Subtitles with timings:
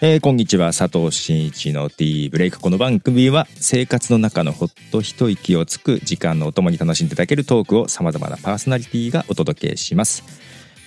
[0.00, 0.68] えー、こんにちは。
[0.68, 2.60] 佐藤真一の T ブレイク。
[2.60, 10.22] この番組は生活の中のほっと一息をつく時間のお供に楽しんでいただけるトークをさまざまなパーソナリティがお届けします。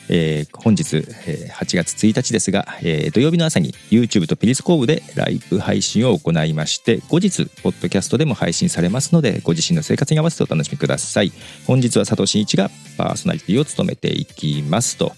[0.07, 0.96] えー、本日、
[1.28, 11.33] えー、8月1日ですが、えー、土曜日の朝に YouTube とペリスコーブでライブ配信を行いまして後日ポッドキャストでも配信されますのでご自身の生活に合わせてお楽しみください。
[11.68, 15.11] 本日は佐藤真一がパーソナリティを務めていきますと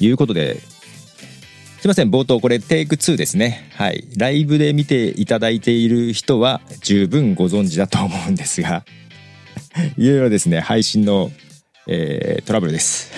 [0.00, 0.62] いうことで
[1.86, 3.70] すいません冒頭これテイク2ですね。
[3.76, 4.08] はい。
[4.16, 8.84] ライブで見ていただいている人は十分ご存知だと思うんですが
[9.96, 11.30] いろいろですね配信の、
[11.86, 13.12] えー、トラブルです。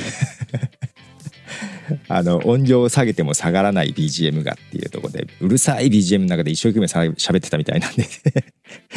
[2.09, 8.09] あの音量を下げても下がらない BGM がっていうとこでうるさい BGM の中で一生懸命喋ってたみたいなんで ち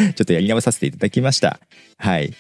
[0.01, 1.61] ょっとやり直させていただきました。
[1.95, 2.33] はい。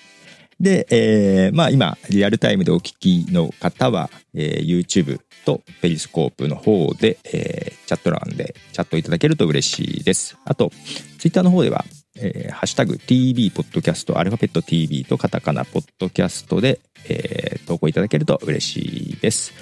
[0.59, 10.71] で、えー、まあ今リアルタイムでお聞きの方は、えー、YouTube とペリスコープの方で、えー、チャット欄でチャットいただけると嬉しいですあと
[11.19, 11.85] Twitter の方では
[12.17, 19.53] えー、ハッシュタグ TV ポッドキャストアルファベット TV とカタカナポッドキャストで、えー、投稿いただけると嬉しいです。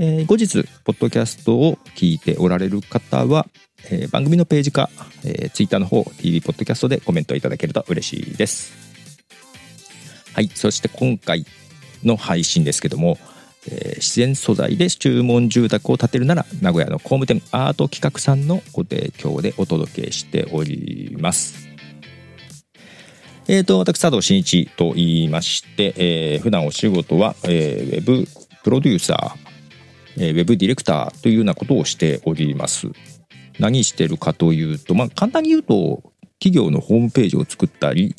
[0.00, 3.48] えー、後日、ポッドキャストを聞いておられる方は、
[3.90, 4.90] えー、番組のページか、
[5.24, 8.72] えー、ツイッターの方、TV ポッドキャストでコメントいただけると嬉しいです。
[10.34, 11.44] はい、そして今回
[12.04, 13.18] の配信ですけども、
[13.66, 21.68] えー、自然素材で注文住宅を建てるなら名古屋の工務店アート企画さんのご提供でお届けしております。
[23.48, 28.26] えっ、ー、と、私、佐藤真一と言いまして、えー、普段お仕事は、えー、ウェブ
[28.62, 32.88] プロデューサー、えウェブディレクターというようなことをしております。
[33.58, 36.02] 何してるかというと、まあ、簡単に言うと、
[36.40, 38.14] 企業のホームページを作ったり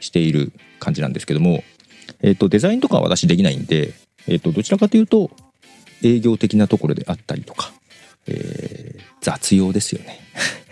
[0.00, 1.64] している感じなんですけども、
[2.20, 3.94] えっ、ー、と、デザインとかは私できないんで、
[4.28, 5.30] えっ、ー、と、どちらかというと、
[6.02, 7.72] 営業的なところであったりとか、
[8.26, 10.20] えー、雑用ですよね。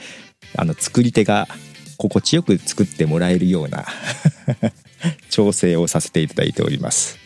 [0.56, 1.48] あの、作り手が
[1.96, 3.86] 心地よく作ってもらえるような
[5.30, 7.18] 調整をさせていただいております。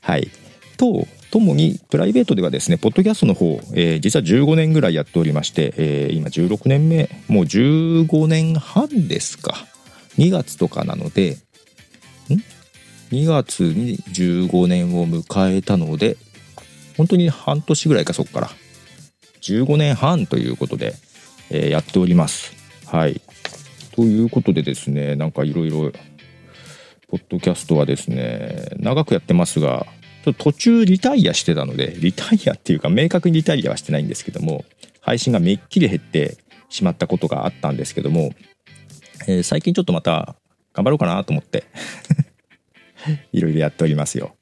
[0.00, 0.30] はい。
[0.76, 9.66] と、ともにプライベートではですねポッドキャストの方、えー、実は15年ぐらいやっておりまして、えー、今16年目もう15年半ですか
[10.18, 11.38] 2月とかなので
[13.10, 16.16] 2月に15年を迎えたので
[16.96, 18.50] 本当に半年ぐらいかそこから。
[19.40, 20.94] 15年半ということで、
[21.48, 22.52] えー、やっております。
[22.86, 23.22] はい。
[23.96, 25.92] ということでですねなんかいろいろ
[27.08, 29.86] ポッドキャストはですね長くやってますが
[30.38, 34.64] 途中リタイアしてたので、リタイアっていうか明確にリタイアはしてないんですけども、
[35.00, 36.36] 配信がめっきり減って
[36.68, 38.32] しまったことがあったんですけども、
[39.26, 40.36] えー、最近ちょっとまた
[40.74, 41.64] 頑張ろうかなと思って。
[43.32, 44.34] いろいろやっておりますよ。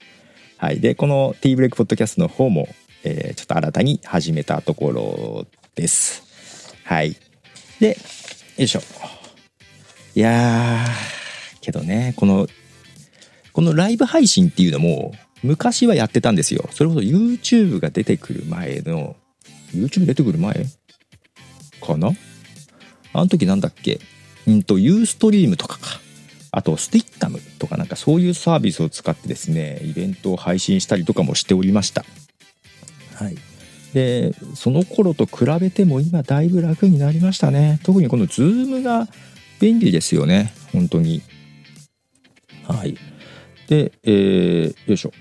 [0.57, 0.81] はい。
[0.81, 2.69] で、この T ブレイクポッドキャストの方も、
[3.05, 6.23] えー、ちょっと新たに始めたところです。
[6.85, 7.17] はい。
[7.81, 7.97] で、
[8.57, 8.83] よいしょ。
[10.15, 12.49] いやー、けどね、この、
[13.53, 15.15] このライブ配信っていうのも、
[15.45, 16.69] 昔はやってたんですよ。
[16.73, 19.15] それこそ YouTube が出てくる前の、
[19.73, 20.67] YouTube 出てくる前？
[21.81, 22.11] かな？
[23.13, 24.01] あの時なんだっけ？
[24.49, 26.01] うんと、ユーストリームとかか。
[26.51, 32.05] あと、スティッカムとかなんかそういうサービスを使ってですね、イベントを配信したりとかもしておりました。
[33.15, 33.37] はい。
[33.95, 37.81] で、その頃と比べても今だいぶ楽になりましたね。
[37.83, 39.09] 特にこの Zoom が
[39.61, 40.53] 便利ですよね。
[40.73, 41.23] 本当に。
[42.67, 42.97] はい。
[43.67, 45.13] で、えー、よいしょ。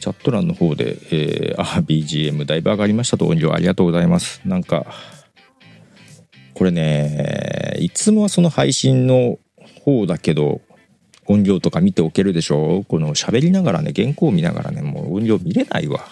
[0.00, 4.40] チャット欄の方で、えー、あ、BGM だいぶ上がりましたと音量ありがとうございます。
[4.44, 4.86] なんか、
[6.54, 9.38] これね、いつもはその配信の
[9.84, 10.60] 方だけど、
[11.26, 12.84] 音量とか見ておけるでしょ？
[12.88, 16.04] この喋りながらね、原稿を見ながらね、もう音量見れないわ。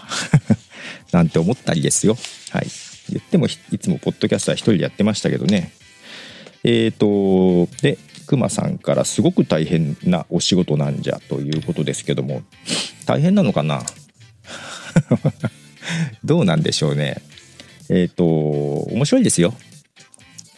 [1.12, 2.16] なんて思ったりですよ。
[2.51, 2.66] はい。
[3.10, 5.72] 言ってもいつもポッドキャスター一人でやってましたけどね。
[6.63, 7.98] えっ、ー、と、で、
[8.31, 12.43] くまさんからすごく大変なお仕事なんじゃということですけども
[13.04, 13.83] 大変なのかな？
[16.22, 17.16] どうなんでしょうね
[17.89, 19.53] えっ、ー、と面白いですよ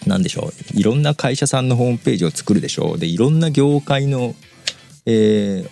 [0.06, 0.78] 何でしょう。
[0.78, 2.98] いろんな会社さんのホームページを作るでしょう。
[2.98, 4.34] でいろんな業界の
[5.06, 5.66] え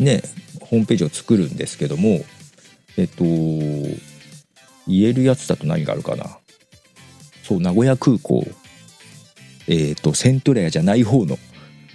[0.00, 0.22] ー、ね
[0.60, 2.20] ホームページを作るんですけども
[2.98, 3.24] えっ、と
[4.86, 6.38] 言えるやつだと何があるかな。
[7.44, 8.46] そう名古屋空港。
[9.68, 11.38] えっ、と、セントレアじゃない方の、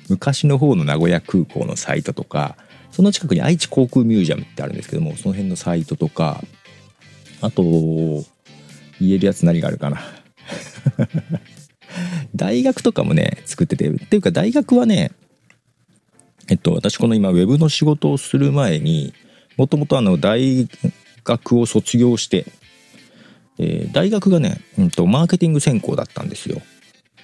[0.08, 2.56] 昔の方の名古屋空港のサイトとか、
[2.92, 6.44] その近くに愛知航空ミュージアムってあるんですけども、その辺のサイトとか、
[7.42, 7.64] あと、
[9.02, 10.02] 言えるやつ何があるかな。
[12.36, 15.12] 大学とかもね、作ってて、っていうか大学はね、
[16.50, 19.14] えっと、私この今、ウェブの仕事をする前に、
[19.58, 20.68] もともとあの、大
[21.24, 22.46] 学を卒業して、
[23.60, 26.62] えー、大学がね、うんと、マーケティング専攻だったんですよ。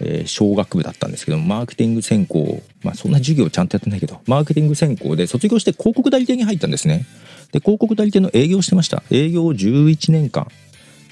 [0.01, 7.05] えー、小学部だったんですけどマーケティング専攻まあそんな授業ちゃんとやってないけどマーケティング専攻で卒業して広告代理店に入ったんですね。
[7.51, 9.03] で広告代理店の営業してました。
[9.11, 10.47] 営業を11年間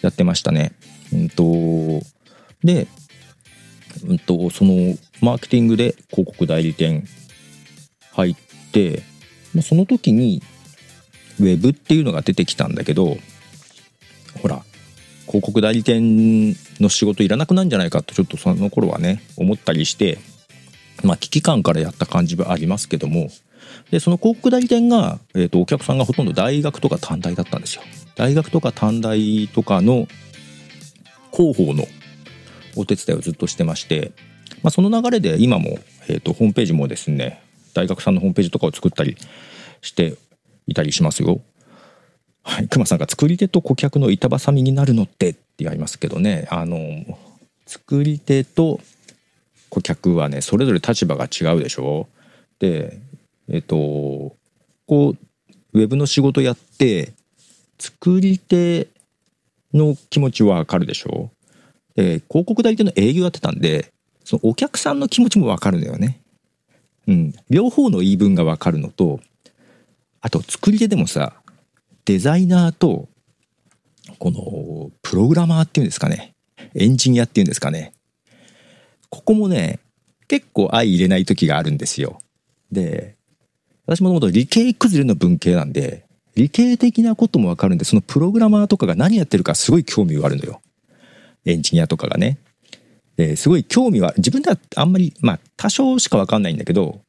[0.02, 0.72] やってましたね。
[1.12, 1.44] うんと
[2.64, 2.88] で
[4.06, 7.06] うんとそのマーケティングで広告代理店
[8.14, 8.36] 入っ
[8.72, 9.04] て
[9.54, 10.42] まその時に
[11.40, 13.18] ウェブっていうのが出てきたんだけど
[14.42, 14.62] ほら
[15.28, 20.20] 広告代理店の仕事いらなくなんじゃないかとちょっとその頃はね思ったりして
[21.04, 23.30] まあ危機感からやった感じはありますけども
[23.92, 27.84] でその広告代理店が、えーと、お客さんがほとんど大学とか短大だったんですよ。
[28.16, 30.08] 大学とか短大とかの
[31.32, 31.86] 広報の
[32.78, 34.12] お手伝いをずっとしてまして、
[34.64, 37.42] まあ、その流れで今も、えーとホームページもですね
[37.74, 39.18] 大学さんのホームページとかを作ったり
[39.82, 40.16] して
[40.66, 41.42] いたりしますよ。
[42.44, 46.48] はい、熊さんが作り手と顧客の板挟みになるのってって言われますけどね。
[46.50, 46.78] あの
[47.66, 48.80] 作り手と
[49.70, 52.08] 顧客はねそれぞれ立場が違うでしょ。
[52.60, 53.00] で
[53.50, 54.36] えっとこ
[55.10, 55.18] う
[55.74, 57.14] ウェブの仕事やって
[57.78, 58.88] 作り手
[59.74, 61.30] の気持ちはわかるでしょ。
[61.98, 63.92] で広告代理店の営業やってたんで
[64.24, 66.22] そのお客さんの気持ちもわかるんだよね。
[67.08, 69.20] うん、両方の言い分がわかるのと
[70.22, 71.34] あと作り手でもさ
[72.06, 73.08] デザイナーと
[74.20, 76.34] このプログラマーっていうんですかね。
[76.76, 77.94] エンジニアっていうんですかね。
[79.10, 79.80] ここもね
[80.28, 82.20] 結構相入れない時があるんですよ。
[82.72, 83.16] で
[83.88, 86.06] 私もともと理系崩れの文系なんで
[86.36, 90.62] 理系的なこともわかるんでそのプログラマーとかが何やってるかすごい興味があるのよ。
[91.48, 92.38] エンジニアとかがね
[93.36, 97.02] すごい興味は自分ではあんまりまあ多少しかわかんないんだけど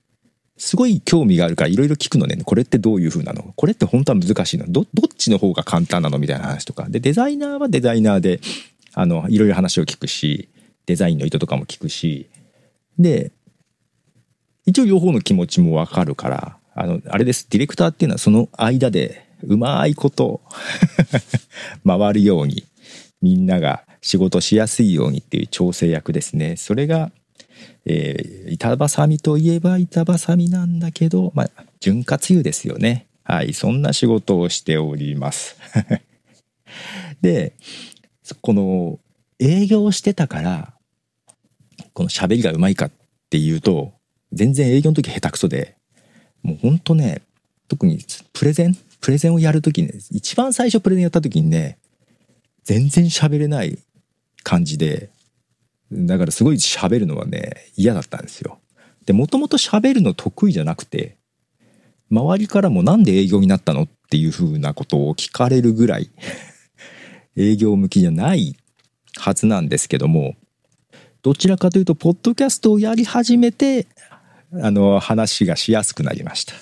[0.58, 2.36] すごい興味があるからいろいろ聞くのね。
[2.44, 3.54] これってどういう風なの？
[3.56, 4.66] これって本当は難しいの？
[4.68, 6.18] ど、どっちの方が簡単なの？
[6.18, 6.86] みたいな話とか。
[6.88, 8.40] で、デザイナーはデザイナーで、
[8.92, 10.48] あの、いろいろ話を聞くし、
[10.86, 12.28] デザインの意図とかも聞くし、
[12.98, 13.30] で、
[14.66, 17.46] 一応両方の気持ちもわかるから、あの、あれです。
[17.48, 20.40] ディレクターっていうのはその間で、うまいこと
[21.86, 22.64] 回るように、
[23.22, 26.56] みんなが仕事しやすいようにっていう調整役ですね。
[26.56, 27.10] それが
[27.84, 31.50] えー、板挟みといえば板挟みなんだけど、まあ、
[31.80, 33.06] 潤滑油ですよね。
[33.24, 35.56] はい、そんな仕事をしております。
[37.20, 37.54] で、
[38.40, 38.98] この
[39.38, 40.74] 営業してたから、
[41.92, 42.90] この喋りがうまいかっ
[43.30, 43.92] ていうと、
[44.32, 45.76] 全然営業の時下手くそで、
[46.42, 47.22] もうほんとね、
[47.68, 47.98] 特に
[48.32, 51.78] プレゼンプレゼンをやる時に、一番最初プレゼンやった時にね、
[52.64, 53.78] 全然喋れない
[54.48, 55.10] 感じで、
[55.92, 58.58] だからすごい喋るのはね嫌だったんですよ。
[59.04, 61.18] でもともと喋るの得意じゃなくて
[62.10, 66.10] 周りからもなんで営業になったのっていうふうなことを聞かれるぐらい
[67.36, 68.56] 営業向きじゃない
[69.16, 70.34] はずなんですけども
[71.22, 73.86] どちらかというとポッドキャストをやり始めて
[74.62, 76.54] あの話がしやすくなりました。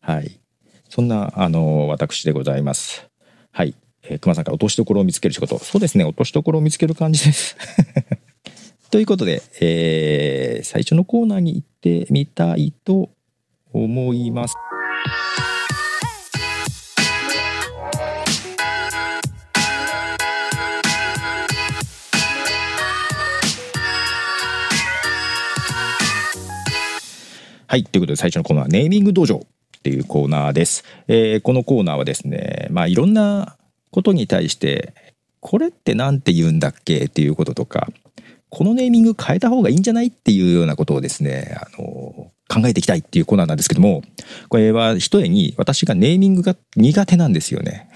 [0.00, 0.40] はい。
[0.88, 3.06] そんなあの私でございます。
[3.50, 3.74] はい。
[4.10, 5.58] えー、熊さんから落としどころを見つける仕事。
[5.58, 6.04] そうですね。
[6.04, 7.56] 落としどころを見つける感じです。
[8.90, 13.10] ということで、えー、最初のコーナーに行ってみたいと
[13.70, 14.54] 思います。
[27.66, 27.84] はい。
[27.84, 30.84] ということで、最初のコーナーは、ネーミング道場っていうコーナーです。
[31.08, 33.57] えー、このコーナーはですね、まあ、いろんな
[33.90, 34.94] ことに対して、
[35.40, 37.04] これって何て言うんだっけ？
[37.04, 37.88] っていうこととか、
[38.50, 40.06] このネーミング変えた方がいいんじゃない？
[40.06, 44.02] っていうようなことをですね、あの、考えていきたいっていうコーナーなんですけども、
[44.48, 47.88] これは一重に私がネーミングが苦手なんですよね。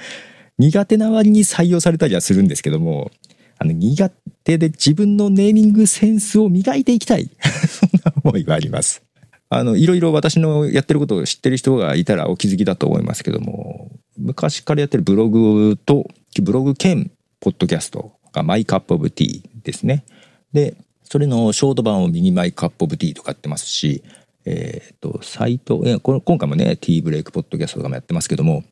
[0.58, 3.10] 苦手な割に採用されたりはするんですけども、
[3.58, 4.10] あの苦
[4.44, 7.30] 手で自分のネーミングセンスを磨いていきたい。
[7.68, 9.02] そんな思いがあります。
[9.48, 16.06] あの、いろいろ私のやってることを知ってる人がいたらお気づきだと思いますけども、昔からやってるブログと、
[16.42, 20.04] ブログ兼ポッドキャストが My Cup of Tea ですね。
[20.52, 24.02] で、それのショート版を Mini My Cup of Tea とかやってますし、
[24.46, 28.64] えっ、ー、と、サイト、えこ今回もね、ティーブレイクポッドキャストとかもやってますけども、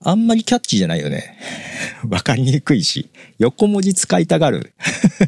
[0.00, 1.38] あんまりキャッチーじゃないよね。
[2.08, 4.72] わかりにくいし、横文字使いたがる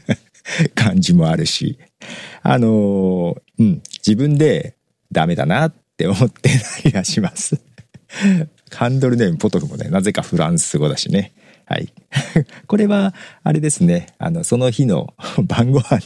[0.75, 1.79] 感じもあるし、
[2.43, 4.75] あのー、うん、自分で
[5.11, 6.50] ダメだなって思って
[6.83, 7.61] たりはします。
[8.71, 11.33] ハンドルネームポトフもね、なぜかフランス語だしね。
[11.67, 11.93] はい。
[12.67, 14.07] これは、あれですね。
[14.19, 15.13] あの、その日の
[15.45, 16.01] 晩ご飯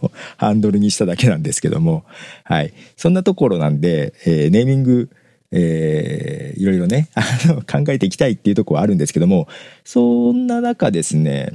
[0.00, 2.04] のハンドルにしただけなんですけども、
[2.44, 2.72] はい。
[2.96, 5.10] そんなところなんで、えー、ネーミング
[5.50, 9.48] えー、いろいろね、 あの、考えていきたいっていうとこはあるんですけども、
[9.84, 11.52] そんな中ですね、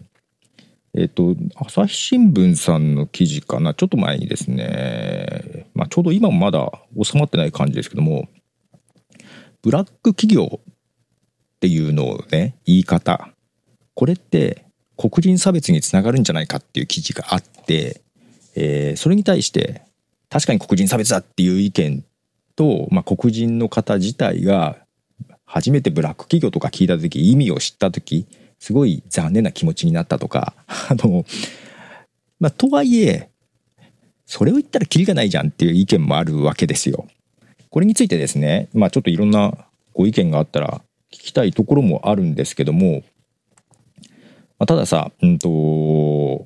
[0.95, 6.71] えっ、と、朝日新聞さんの記事かな、ちょっと前にですね、まあ、ちょうど今もまだ
[7.03, 8.27] 収まってない感じですけども、
[9.63, 10.73] ブラック企業っ
[11.61, 13.29] ていうのをね、言い方、
[13.95, 14.65] これって
[14.97, 18.01] 黒人差別につながるんじゃないかっていう記事があって、
[18.55, 19.81] えー、それに対して
[20.29, 22.03] 確かに黒人差別だっていう意見
[22.57, 24.77] と、まあ、黒人の方自体が
[25.45, 28.27] 初めてブラック企業とか聞いた時意味を知った時
[28.59, 31.25] すごい残念な気持ちになったとか あの
[32.39, 33.29] まあとはいえ
[34.25, 37.07] それを言ったらキリがないじゃんっていう意見もあるわけですよ。
[37.73, 39.51] これについてですねまあちょっといろんな
[39.95, 43.01] ご意見があったら聞きたいところもあるんですけども、
[44.59, 46.45] まあ、たださ、うんと、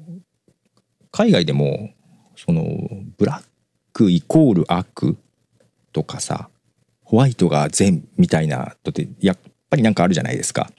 [1.11, 1.89] 海外でも
[2.37, 2.63] その
[3.17, 3.45] ブラッ
[3.91, 5.17] クイコール悪
[5.91, 6.49] とかさ
[7.03, 9.37] ホワイトが善みたいなとってやっ
[9.69, 10.71] ぱりなんかあるじゃないですか。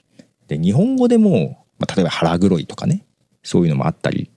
[0.47, 3.05] で日本語でも、まあ、例えば腹黒いとかね
[3.43, 4.31] そういうのもあったり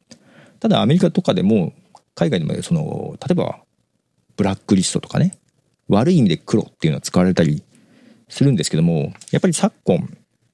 [0.61, 1.73] ただアメリカとかでも
[2.15, 3.61] 海外でもその例えば
[4.37, 5.39] ブラックリストとかね
[5.93, 7.63] 悪い意味で黒っていうのは使われたり
[8.29, 10.09] するんですけどもやっぱり昨今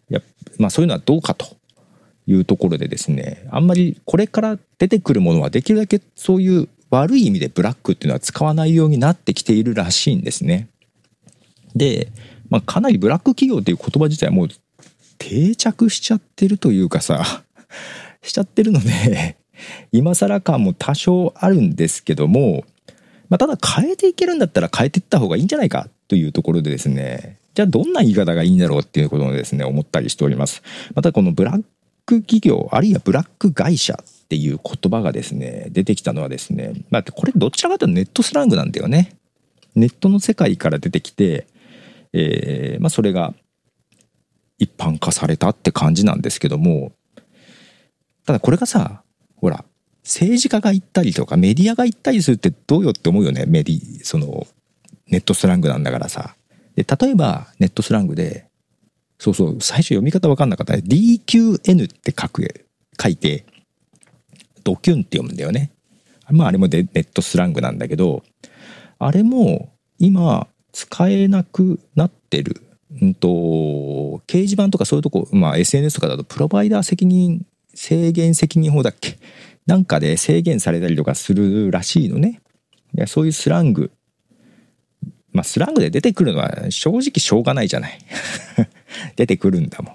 [0.08, 0.20] や、
[0.58, 1.46] まあ、そういうのはどうかと
[2.26, 10.68] いうところでですねあんまりこれから出てくるものはできるだけそういう悪い意味でブラックっていうのは使わないようになってきているらしいんですね。
[11.76, 12.08] で、
[12.48, 14.48] まあ、かなりブラック企業っていう言葉自体もう
[15.18, 17.44] 定着しちゃってるというかさ
[18.22, 19.36] しちゃってるので
[19.92, 22.64] 今更感も多少あるんですけども、
[23.28, 30.62] まあ、ただ変えていけるんだったら変えていった方がいいんじゃないかというところでですねじゃあどんな言い方がいいんだろうっていうことをですね思ったりしております。
[30.94, 31.64] またこのブラッ
[32.06, 39.16] ク企業あるいはブラック会社っていう言葉がですね出てきたのはですねまあこれどちらかというとネットスラングなんだよね。
[39.74, 41.46] ネットの世界から出てきて、
[42.12, 43.34] えーまあ、それが
[44.58, 46.92] 一般化されたって感じなんですけども
[48.26, 49.02] ただこれがさ
[49.36, 49.64] ほら
[50.08, 53.44] 政治家が言ったりとかメディアが言ったりするってどうよって思うよね。
[53.46, 54.46] メディその
[55.08, 56.34] ネットスラングなんだからさ。
[56.76, 58.46] で例えばネットスラングで
[59.18, 60.76] そうそう最初読み方分かんなかった。
[60.76, 62.64] ね DQN って書く
[63.00, 63.44] 書いて
[64.64, 65.72] ドキュンって読むんだよね。
[66.30, 68.22] まああれもネットスラングなんだけど
[68.98, 72.62] あれも今使えなくなってる。
[73.02, 73.28] うんと、
[74.26, 79.18] 掲示板とかそういうとこ、まあ SNS とかだとプロバイダー責任、制限責任法だっけ？
[79.68, 82.40] なんかで制限されたりとかするらしいのね。
[82.94, 83.92] いやそういうスラング。
[85.30, 87.98] まあスラングで出てくるのは正直しょうがないじゃない。
[89.16, 89.94] 出てくるんだもん。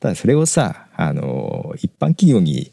[0.00, 2.72] ただそれをさ、あの、一般企業に、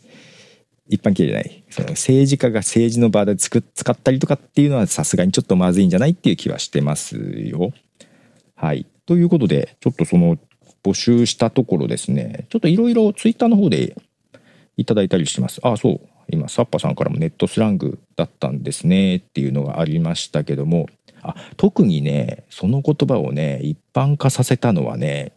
[0.90, 7.72] 一般企業じゃない、その政治家が政治の場で使ったりとかっていうのはさすがにちょっとまずいんじゃないっていう気はしてますよ。
[8.56, 8.88] はい。
[9.06, 10.40] ということで、ちょっとその
[10.84, 13.96] 募集したところですね、ちょっといろいろツイッターの方で
[14.76, 15.60] いただいたりしてます。
[15.64, 16.15] あ、そう。
[16.30, 20.88] 今、サッパさんからもネットスラングだったんですねっていうのがありましたけども、
[21.22, 25.34] あ特にね、その言葉をね、一般化させたのはね、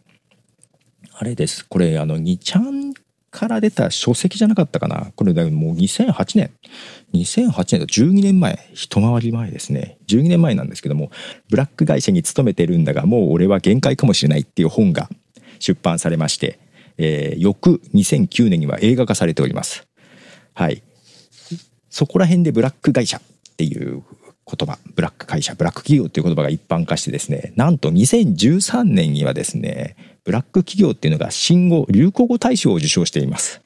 [1.13, 1.65] あれです。
[1.67, 2.93] これ、あの、2ちゃん
[3.31, 5.11] から出た書籍じゃなかったかな。
[5.15, 6.51] これ、だもう2008年。
[7.13, 9.97] 2008年と12年前、一回り前ですね。
[10.07, 11.11] 12年前なんですけども、
[11.49, 15.09] ブラック会社に勤めてるんだが、もう俺は限界かもしれないっていう本が
[15.59, 16.59] 出版されまして、
[16.97, 19.88] えー、翌2009年には映画化されております。
[20.59, 20.83] はい。
[21.89, 23.21] そこら辺でブラック会社っ
[23.55, 24.03] ていう
[24.45, 33.61] 言葉、ブラック会社、ブラック企業っていう言葉が一般化してですね、なんと2013年にはですね、ブラック企業っていうのが新語・流行語大賞を受賞しています。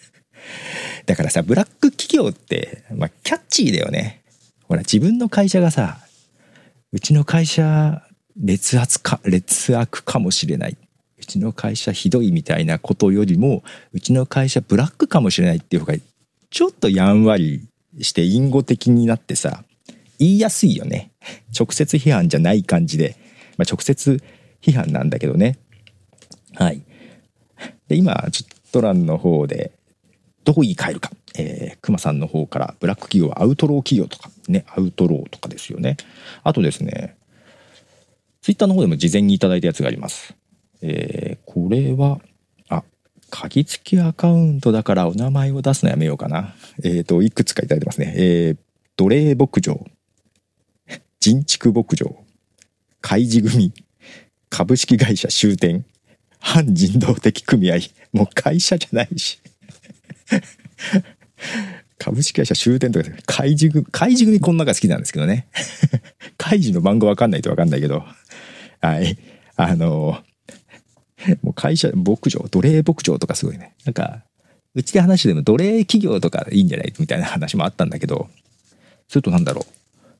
[1.06, 4.20] だからさ、ブラック企業って、まあ、キャッチーだよね。
[4.64, 6.00] ほら、自分の会社がさ、
[6.92, 10.76] うちの会社、劣悪か、劣悪かもしれない。
[11.22, 13.62] うちの会社ひどいみたいなことよりも、
[13.92, 15.98] うちの会社ブラックかもしれないっていう方が、
[16.50, 17.68] ちょっとやんわり
[18.00, 19.62] して隠語的になってさ、
[20.18, 21.12] 言いやすいよね。
[21.56, 23.16] 直接批判じゃない感じで。
[23.56, 24.20] まあ、直接
[24.60, 25.58] 批判なんだけどね。
[26.54, 26.82] はい。
[27.86, 29.70] で、今、ちょっと欄の方で、
[30.42, 31.10] どう言い換えるか。
[31.34, 35.96] えー、熊さんの方からブラック企業はアウトロー企業とかね、アウトローとかですよね。
[36.42, 37.16] あとですね、
[38.42, 40.34] ツイッターの方でも事前にいただいたやつがあります。
[40.82, 42.20] えー、これは、
[42.68, 42.82] あ、
[43.30, 46.54] 鍵付きアカウントだからお名前を出すのやめようかな。
[46.82, 48.14] えっ、ー、と、いくつかいただいてますね。
[48.16, 48.56] えー、
[48.96, 49.84] 奴隷牧場、
[51.20, 52.16] 人畜牧場、
[53.00, 53.72] 開示組、
[54.50, 55.84] 株式会社終点、
[56.40, 57.76] 反人道的組合、
[58.12, 59.38] もう会社じゃないし。
[61.98, 65.46] 株式会社終点とか、開示組、開示組こんなが好きなんですけどね。
[66.36, 68.04] カイジの漫画わかんないとわかんないけど、
[68.80, 69.16] はい。
[69.54, 70.20] あの、
[71.42, 73.74] もう会社、牧場、奴隷牧場とかすごいね。
[73.84, 74.22] なんか、
[74.74, 78.28] うちで話でも奴隷企業とかいいんじゃないみたいな話もあったんだけど、
[79.08, 79.72] するとなんだろう。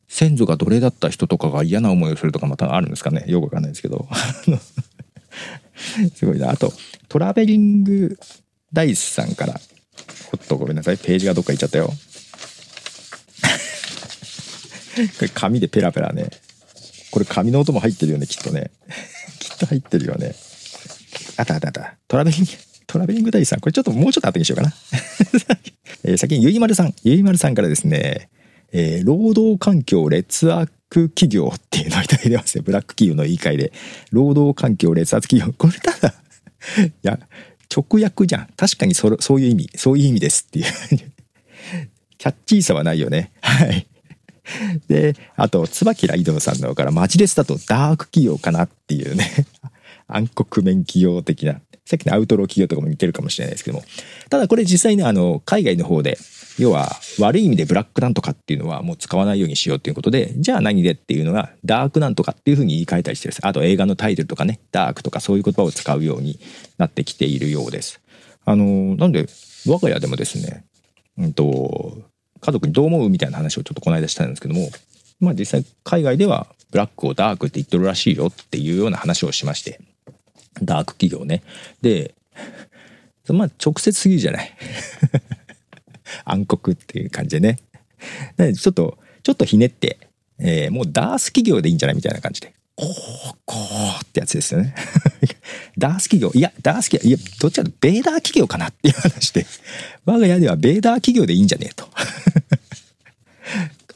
[0.09, 4.06] 先祖が奴隷だった人とかが嫌な思いをするとかまたあるんですかねよくわかんないですけど。
[6.14, 6.50] すごいな。
[6.50, 6.73] あと、
[7.09, 8.18] トラベリング
[8.73, 10.99] ダイスさんから、ちょっとごめんなさい。
[10.99, 11.87] ページがどっか行っちゃったよ。
[15.18, 16.28] これ紙でペラペラね。
[17.11, 18.71] これ紙の音も入ってるよね、きっとね。
[19.38, 20.35] きっと入ってるよね。
[21.37, 21.97] あったあったあった。
[22.09, 22.50] トラベリング、
[22.87, 23.61] トラベリングダイさん。
[23.61, 24.73] これちょっともうちょっと後にしようかな。
[26.04, 26.95] えー、先にゆいまるさん。
[27.02, 28.28] ゆいまるさんからですね、
[28.73, 30.71] えー、労働環境劣悪
[31.11, 32.62] 企業っていうのをいただいてますね。
[32.64, 33.73] ブラック企業の言い換えで。
[34.11, 35.52] 労働環境劣悪企業。
[35.57, 36.14] これただ
[36.78, 37.19] いや、
[37.75, 38.49] 直訳じゃん。
[38.57, 40.66] 確かにそそういう意味、そういう意味ですっていう
[42.19, 43.33] キャッチーさはないよね。
[43.40, 43.87] はい。
[44.88, 49.31] で、あと、椿ライドさんの方から、マジレスだとダーク企業かなっていうね。
[50.16, 51.61] 暗黒面企業的な。
[51.85, 53.85] さっきのアウトロー企業とかも似てるかもしれないですけども。
[54.31, 56.16] ただこれ実際ね、あの、海外の方で、
[56.59, 66.38] 要は悪い意味でブラックなんとかっていうのはもう使わないようにしようっていうことで、じゃあ何でっていうのがダークなんとかっていうふうに言い換えたりしてるあと映画のタイトルとかね、ダークとかそういう言葉を使うように
[66.78, 68.00] なってきているようです。
[68.45, 69.26] あの、なんで
[69.66, 70.64] 我が家でもですね、
[71.19, 71.99] うんと、
[72.40, 74.69] 家族にどう思うみたいな話をちょっとこの間したんですけども、
[75.21, 79.81] まあ実際海外ではブラックをダークって言ってるらしいよっていうような話をしまして、
[80.62, 81.42] ダーク企業ね。
[81.80, 82.14] で、
[83.28, 84.52] まあ直接すぎるじゃない。
[86.25, 87.59] 暗黒っていう感じでね。
[88.54, 89.99] ちょっと、ちょっとひねって、
[90.38, 92.52] えー、もうダース企業でいいんじゃないみたいな感じで。
[92.75, 93.59] こう、こ
[94.00, 94.75] うってやつですよね。
[95.78, 99.47] ダース企業、いや、ダース企業、いや、どっちかとベーダー企業かなっていう話で、
[100.04, 101.88] 我が家ではベーダー企業でいいんじゃねえと。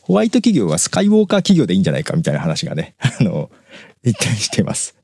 [0.02, 3.50] ホワイト企業はスカイウォーカー企業でいいんじゃないかみたいな話がね、あの、
[4.04, 4.94] 言ったりしています。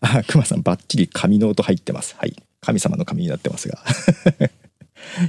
[0.00, 2.14] あ、 熊さんバッチリ紙の音入ってます。
[2.18, 2.34] はい。
[2.60, 3.78] 神様の紙になってますが。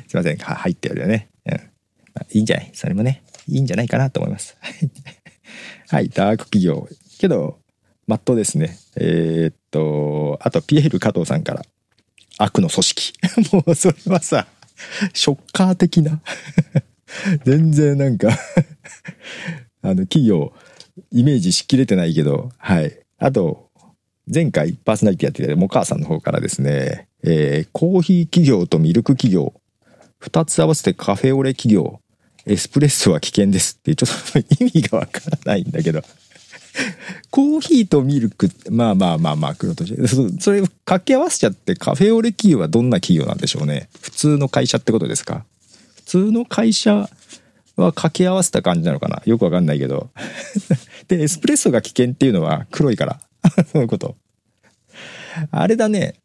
[0.07, 0.37] すいません。
[0.37, 1.29] は入ってるよね。
[1.45, 1.53] うん。
[1.53, 1.61] ま
[2.21, 2.71] あいいんじゃない？
[2.73, 4.57] それもね、いいんじゃないかなと思います。
[5.89, 6.09] はい。
[6.09, 6.87] ダーク企業。
[7.19, 7.59] けど、
[8.07, 8.77] まっとうですね。
[8.97, 11.65] えー、っと、あと、ピエール加藤さんから、
[12.37, 13.13] 悪の組織。
[13.53, 14.47] もう、それはさ、
[15.13, 16.21] ショッカー的な。
[17.45, 18.29] 全然なんか
[19.83, 20.53] あの、企業、
[21.11, 22.97] イメージしきれてないけど、はい。
[23.17, 23.69] あと、
[24.33, 29.53] 前回パーソナリティやってたモカさんの方からですね、えー、コーヒー企業とミルク企業、
[30.19, 31.99] 二つ合わせてカフェオレ企業、
[32.45, 36.01] エスプレッソは危険ですって、ちょっと意味がわからないんだけど。
[37.29, 40.07] コーヒーとミルク、まあまあまあまあ、黒として。
[40.39, 43.89] それ掛け合わせちゃってカフェオレ企業はどんな企業なんでしょうね。
[43.99, 45.45] 普通の会社ってことですか？
[45.95, 47.09] 普通の会社は
[47.91, 49.21] 掛け合わせた感じなのかな？
[49.25, 50.09] よくわかんないけど。
[51.09, 53.19] で、エスプレッソが危険っていうのは黒いから。
[53.73, 54.15] そういうこと。
[55.51, 56.15] あれだね。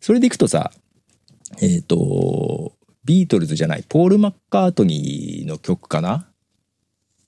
[0.00, 0.70] それでいくとさ、
[1.60, 2.72] えっ、ー、と、
[3.04, 6.28] ビートルズじゃない、ポール・マッカートニーの曲かな？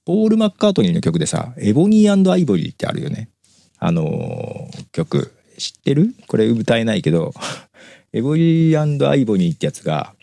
[0.04, 3.30] ポール・マッカートニーの曲でさ、エボニーアイボリーってあるよね。
[3.78, 5.32] あのー、曲。
[5.58, 6.14] 知ってる？
[6.26, 7.32] これ歌えないけど、
[8.12, 10.14] エボニーアイボニーってやつが、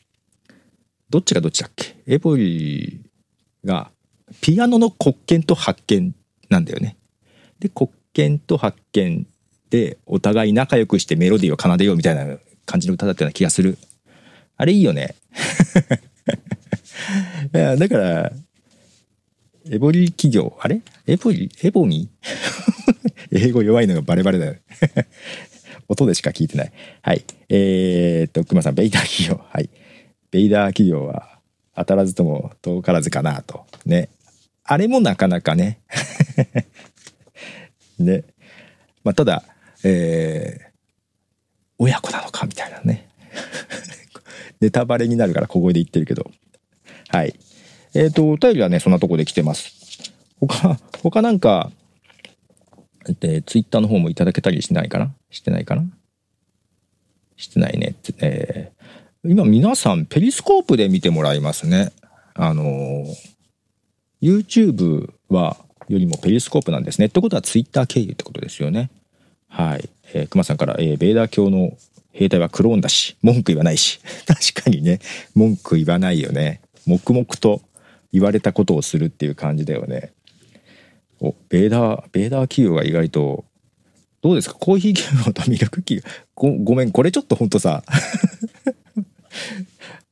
[1.10, 1.96] どっちがどっちだっけ？
[2.08, 3.92] エボリーが、
[4.42, 6.16] ピアノの黒鍵と発見
[6.50, 6.98] なんだよね。
[7.60, 9.28] で、黒鍵と発見
[9.69, 13.77] で、お互い仲良くしてメロディーを奏でようみたいな感じの歌だったような気がする。
[14.56, 15.15] あれいいよね。
[17.53, 18.32] いや、だから、
[19.69, 20.82] エボリ企業、あれ？
[21.06, 22.10] エボリ、エボニ
[23.32, 24.56] 英語弱いのがバレバレだよ。
[25.89, 26.71] 音でしか聞いてない。
[27.01, 27.23] はい。
[27.49, 29.43] えー、っと、熊さん、ベイダー企業。
[29.49, 29.69] はい。
[30.32, 31.39] ベイダー企業は
[31.75, 33.65] 当たらずとも遠からずかなと。
[33.86, 34.10] ね。
[34.63, 35.80] あれもなかなかね。
[37.99, 38.23] ね。
[39.03, 39.43] まあ、ただ、
[39.89, 40.65] えー、
[41.78, 43.08] 親子なのかみたいなね。
[44.60, 46.30] ネタバレになるから小声で言ってるけど。
[47.08, 47.39] はい。
[47.93, 49.73] えっ、ー、と、お便りはね、そんなとこで来てます。
[50.41, 51.71] 他、他なんか、
[53.19, 55.13] で、ツイッターの方もいただけたりしないかな？
[55.30, 55.86] してないかな？
[57.38, 61.93] してないねって、えー、今皆さんペリスコープで見てもらいますね。
[62.34, 63.06] あの
[64.21, 67.06] YouTube は、よりもペリスコープなんですね。
[67.06, 68.89] ってことはツイッター経由ってことですよね。
[69.48, 69.90] はい。
[70.14, 71.72] えー、熊さんから、えー、ベーダー教の
[72.12, 74.00] 兵隊はクローンだし、文句言わないし。
[74.28, 75.00] 確かにね、
[75.36, 76.62] 文句言わないよね。
[76.86, 77.62] 黙々と
[78.12, 80.12] 言われたことをするっていう感じだよね。
[81.20, 83.46] お、ベーダー、ベーダー企業が意外と、
[84.22, 84.56] どうですか？
[84.56, 86.08] コーヒー企業とミルク企業？
[86.36, 87.84] ご、ごめん、これちょっとほんとさ、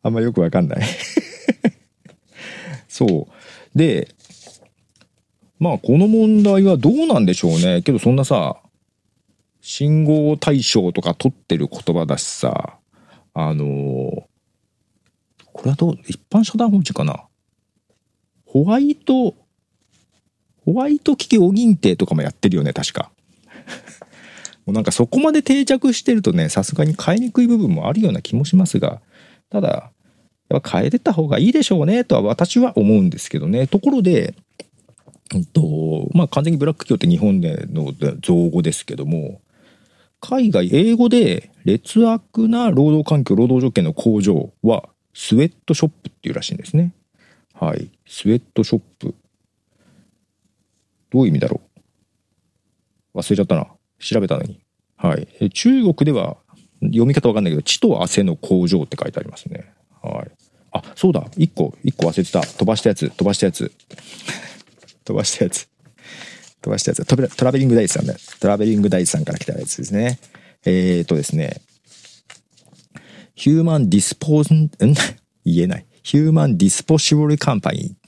[0.03, 0.79] あんまよくわかんない
[2.87, 3.77] そう。
[3.77, 4.09] で、
[5.59, 8.57] まあこの問題はどうなんでしょうねけどそんなさ
[9.67, 12.77] 信号対象とか取ってる言葉だしさ
[13.33, 14.23] あのー
[15.53, 17.23] これはどう一般社団法人かな？
[18.45, 19.33] ホワイト
[20.65, 23.09] ホワイト企業認定とかもやってるよね確か。
[24.67, 29.01] もうなんかそこまで定着してるとねさすがに変えにくい部分もあるような気もしますが
[29.49, 29.91] ただ
[30.49, 33.65] やっぱ変えてた方がいいでしょうねとは私は思うんですけどね。
[33.65, 34.35] ところで
[35.33, 39.41] えっとまあ完全にブラック企業って日本での造語ですけども
[40.27, 46.93] 海外英語で劣悪な労働環境労働条件の向上はスウェットショップっていうらしいんですね。
[47.53, 47.91] はい。
[48.07, 49.13] スウェットショップ。
[51.11, 51.61] どういう意味だろ
[53.13, 53.19] う？
[53.19, 53.67] 忘れちゃったな。
[53.99, 54.59] 調べたのに。
[54.97, 55.49] はい。
[55.51, 56.37] 中国では
[56.81, 59.71] 読み方わかんないけど血と汗の工場って書いてありますね。
[60.01, 60.31] はい。
[60.71, 61.21] あそうだ。
[61.37, 62.41] 1個1個忘れてた。
[62.41, 63.71] 飛ばしたやつ飛ばしたやつ。
[65.05, 65.69] 飛ばしたやつ。
[66.65, 67.05] 飛ばしたやつ。
[67.05, 68.15] トラベリングダイスさんだ。
[68.39, 70.17] トラベリングダイさんから来たやつですね。
[70.65, 71.61] えー、っとですね。
[73.35, 74.69] ヒューマンディスポーズンん？
[75.45, 75.85] 言えない。
[76.01, 78.05] ヒューマンディスポシブルカンパニー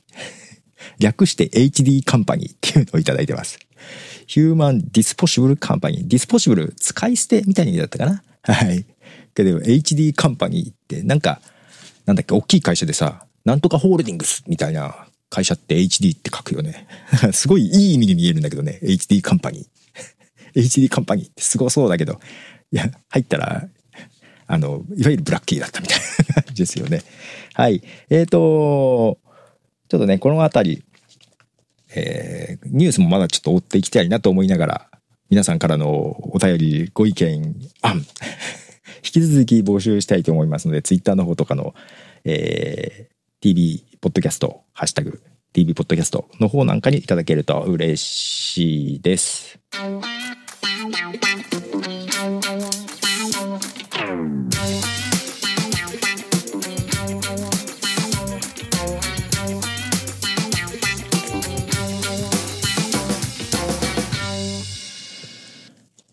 [1.00, 3.60] 略して HD カンパニーっていうのをいただいてます。
[4.26, 8.24] human disposable company disposable 使い捨てみたいにだったかな？
[8.41, 8.86] はい。
[9.36, 11.41] けど HD カンパニーってなんか
[12.08, 12.34] なんだっけ？
[12.34, 16.88] 大きい会社でさなんとかホールディングスみたいな会社って HD って書くよね。
[17.34, 18.80] すごいいい意味に見えるんだけどね。
[18.82, 20.56] HD カンパニー。
[20.62, 22.20] HD カンパニーってすごそうだけど、
[22.72, 23.68] いや、入ったら、
[24.48, 26.00] あの、いわゆるブラッキーだったみたい
[26.36, 27.04] な ですよね。
[27.54, 27.84] はい。
[28.10, 29.20] えっ、ー、と、
[29.90, 30.84] ちょっとね、このあたり、
[31.96, 34.90] えー、ニュースもまだちょっと追っていきたいなと思いながら、
[35.30, 35.90] 皆さんからの
[36.34, 38.04] お便り、ご意見、案、引
[39.04, 41.76] き続き募集したいと思いますので、ツイッターの方とかの、
[42.24, 49.60] えー、TV ポッドキャスト、ハッシュタグ、TV ポッドキャストの方なんかにいただけると嬉しいです。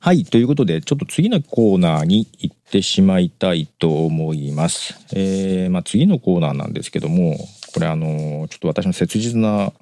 [0.00, 0.24] はい。
[0.24, 4.98] ということで、ちょっと次のコーナーに行ってしまいたいと思います。
[5.14, 7.38] えー、まあ次のコーナーなんですけども、
[7.74, 9.72] これあの、ちょっと私の切実な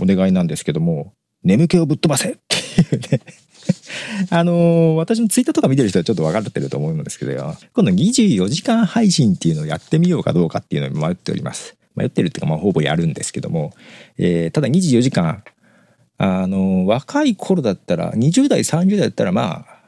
[0.00, 3.20] お願いなんですけども、眠気をぶっ飛ばせっていうね
[4.30, 7.32] あの私のツイッターとか見てる人はちょっと分かってると思うんですけど、
[7.74, 11.76] 今度24時間配信っていうのをやってみようかどうかっていうのに迷っております。
[11.96, 13.74] 迷ってるっていうか、まあ、ほぼやるんですけども、
[14.16, 15.42] えー、ただ24時間
[16.22, 19.80] あの、若い頃だったら、20代、30代だったらまあ、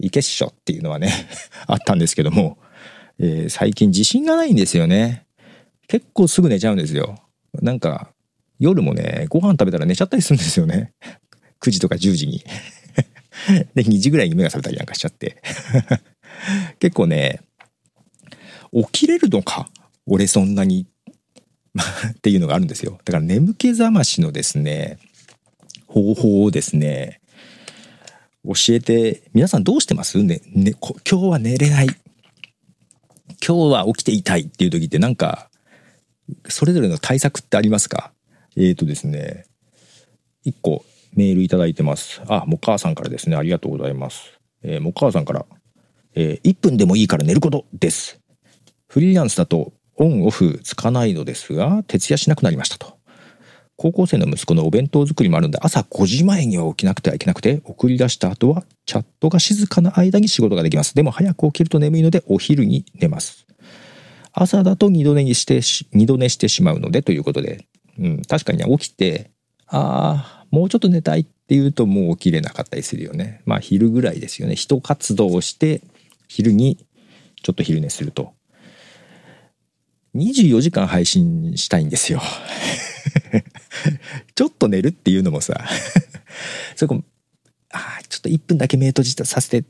[0.00, 1.12] いけっしょっていうのはね
[1.68, 2.58] あったんですけども、
[3.18, 5.25] えー、最近自信がないんですよね。
[5.88, 7.16] 結構すぐ寝ちゃうんですよ。
[7.62, 8.10] なんか、
[8.58, 10.92] 夜もね、ご飯食べたら寝ちゃったりするんですよね。
[11.62, 12.44] 9時とか10時に
[13.74, 15.42] で、2時ぐらいに目が覚めたりなんかしちゃって
[16.80, 17.40] 結構ね、
[18.72, 19.70] 起きれるのか？
[20.06, 20.86] 俺そんなに
[22.10, 22.98] っていうのがあるんですよ。
[23.04, 24.98] だから眠気覚ましのですね、
[25.86, 27.20] 方法をですね、
[28.44, 30.22] 教えて、皆さんどうしてます？
[30.22, 31.86] ね、ね、今日は寝れない。
[33.46, 35.50] 今日は起きていたいっていう時ってなんか、
[36.48, 38.12] それぞれの対策ってありますか？
[38.56, 39.46] えーとですね、
[40.46, 40.84] 1個
[41.14, 42.22] メールいただいてます。
[42.28, 43.36] あ、もかさんからですね。
[43.36, 44.38] ありがとうございます。
[44.62, 45.46] えー、もかさんから、
[46.14, 48.20] えー、1分でもいいから寝ることです。
[48.88, 52.96] フリーランスだとオンオフつかないのですが、徹夜しなくなりましたと。
[53.78, 63.46] 高校生の息子のお弁当作りもあるんで朝5時前には起きなくてはいけなくて送り出した後はチャットが静かな間に仕事ができますでも早く起きると眠いのでお昼に寝ます
[64.38, 65.62] 朝だと二度寝して
[65.96, 67.66] 二度寝してしまうのでということで、
[67.98, 69.30] うん、確かにね起きて
[69.66, 73.40] ああもうちょっと寝たいっていうともう起きれなかったりするよね。
[73.46, 74.54] まあ昼ぐらいですよね。
[74.54, 75.80] 人活動をして
[76.28, 76.76] 昼に
[77.42, 78.34] ちょっと昼寝すると。
[80.14, 82.20] 24時間配信したいんですよ。
[84.34, 85.64] ちょっと寝るっていうのもさ。
[86.76, 87.02] そこ
[87.70, 89.68] あちょっと1分だけ目閉じさせてって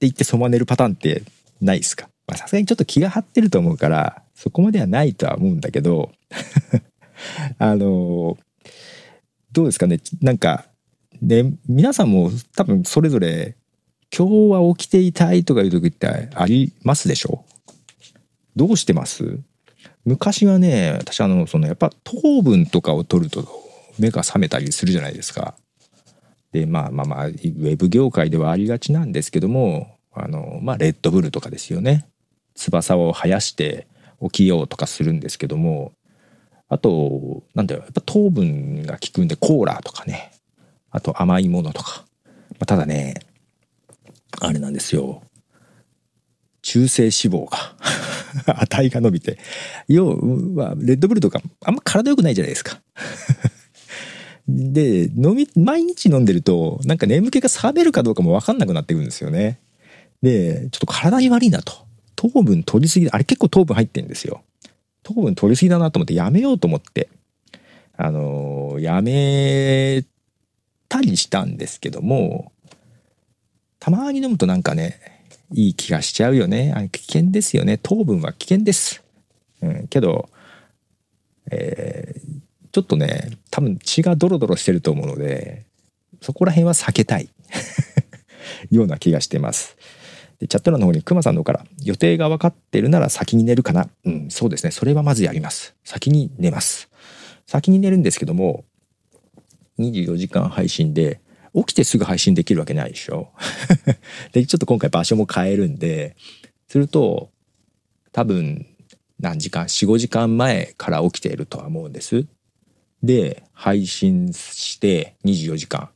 [0.00, 1.22] 言ってそのまま寝るパターンって
[1.60, 2.11] ないですか？
[2.34, 6.12] さすがにちょっと気が張ってると思うからそこまではないとは思うんだけど
[7.58, 8.38] あの
[9.52, 10.00] どうですかね？
[10.20, 10.66] なんか
[11.20, 13.56] ね皆さんも多分それぞれ
[14.16, 17.44] 今日は起きていたいとかいう時ってありますでしょ
[18.56, 19.38] どうしてます？
[20.04, 23.46] 昔はね私あのそのやっぱ糖分とかを取ると
[23.98, 25.54] 目が覚めたりするじゃないですか。
[26.50, 32.06] でまあまあまあウェブ業界ではありがちなんですけどもあのまあレッドブルとかですよね。
[32.54, 33.86] 翼を生やして
[34.22, 35.92] 起きようとかするんですけども
[36.72, 40.32] あと、なんだよ、やっぱ糖分が効くんで、コーラとかね。
[40.90, 42.06] あと甘いものとか。
[42.52, 43.26] まあ、ただね、
[44.40, 45.22] あれなんですよ。
[46.62, 47.76] 中性脂肪が
[48.64, 49.36] 値が伸びて。
[49.86, 50.16] 要
[50.54, 52.80] は、レッドブルとかあんま体良くないじゃないですか
[54.48, 59.60] で、飲み、毎日飲んでると、なんか眠気が冷めるかどうかもわかんなくなってくるんですよね。
[60.22, 61.81] で、ちょっと体に悪いなと。
[62.22, 64.42] 糖分取りすぎ、あれ結構糖分入ってんですよ。
[65.02, 67.08] 糖分取りすぎだなと思ってやめようと思って、
[67.96, 70.04] あのー、やめ
[70.88, 72.52] たりしたんですけども、
[73.80, 75.00] たまに飲むとなんかね、
[75.52, 76.72] いい気がしちゃうよね。
[76.76, 77.76] あ危険ですよね。
[77.76, 79.02] 糖分は危険です。
[79.60, 80.28] うん、けど、
[81.50, 85.64] えー、ちょっとね、多分血がドロドロしてると思うので、
[86.20, 87.28] そこら辺は避けたい
[88.70, 89.76] ような気がしてます。
[90.42, 93.88] でチャット欄の方にクマさんの方から予定が分かってるなら先に寝るかな。
[94.04, 94.72] うん、そうですね。
[94.72, 95.76] それはまずやります。
[95.84, 96.90] 先に寝ます。
[97.46, 98.64] 先に寝るんですけども、
[99.78, 101.20] 24時間配信で
[101.54, 103.30] 起きてすぐ配信できるわけないでしょ。
[104.34, 106.16] で、ちょっと今回場所も変えるんで、
[106.66, 107.30] すると、
[108.10, 108.66] 多分、
[109.20, 112.26] 何時間 ?4、5時間前から起きているとは思うんです。
[113.00, 115.90] で、配信して24時間。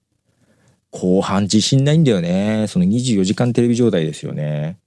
[0.99, 2.65] 後半自信ないんだよね。
[2.69, 4.79] その24時間テレビ状態ですよね。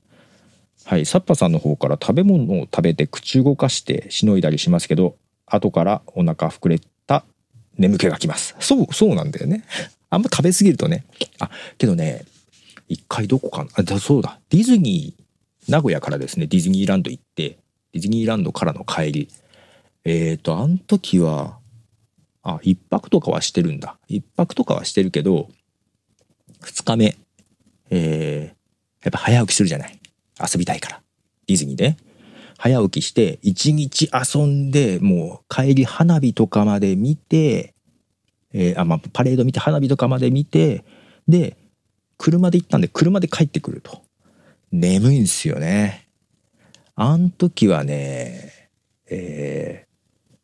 [0.84, 1.06] はい。
[1.06, 7.26] サッパさんの方から食べ物を食べて口動かしてしのいだりしますけど、後からお腹膨れた
[7.78, 8.56] 眠気がきます。
[8.60, 9.64] そう、そうなんだよね。
[10.10, 11.06] あんま食べ過ぎるとね。
[11.38, 12.26] あ、けどね、
[12.88, 14.40] 一回どこかな、あ、だそうだ。
[14.50, 17.60] ディズニー、名古屋からですね、ディズニーランド行って、
[17.94, 19.30] ディズニーランドからの帰り。
[20.06, 21.60] えっ、ー、と、あの時は、
[22.42, 24.00] あ、一泊とかはしてるんだ。
[24.08, 25.50] 一泊とかはしてるけど、
[26.62, 27.18] 二日目、
[27.90, 30.00] えー、やっぱ早起きするじゃない。
[30.40, 31.02] 遊びたいから。
[31.48, 31.98] ディズニーで。
[32.58, 37.74] 早起きして、一日遊んで、もう帰り花火とかまで見て、
[38.54, 40.84] えー、あ、まあ、パレード見て、花火とかまで見て、
[41.28, 41.56] で、
[42.18, 44.02] 車で行ったんで、車で帰ってくると。
[44.72, 46.08] 眠いんですよね。
[46.96, 48.70] あん時はね、
[49.10, 49.90] えー、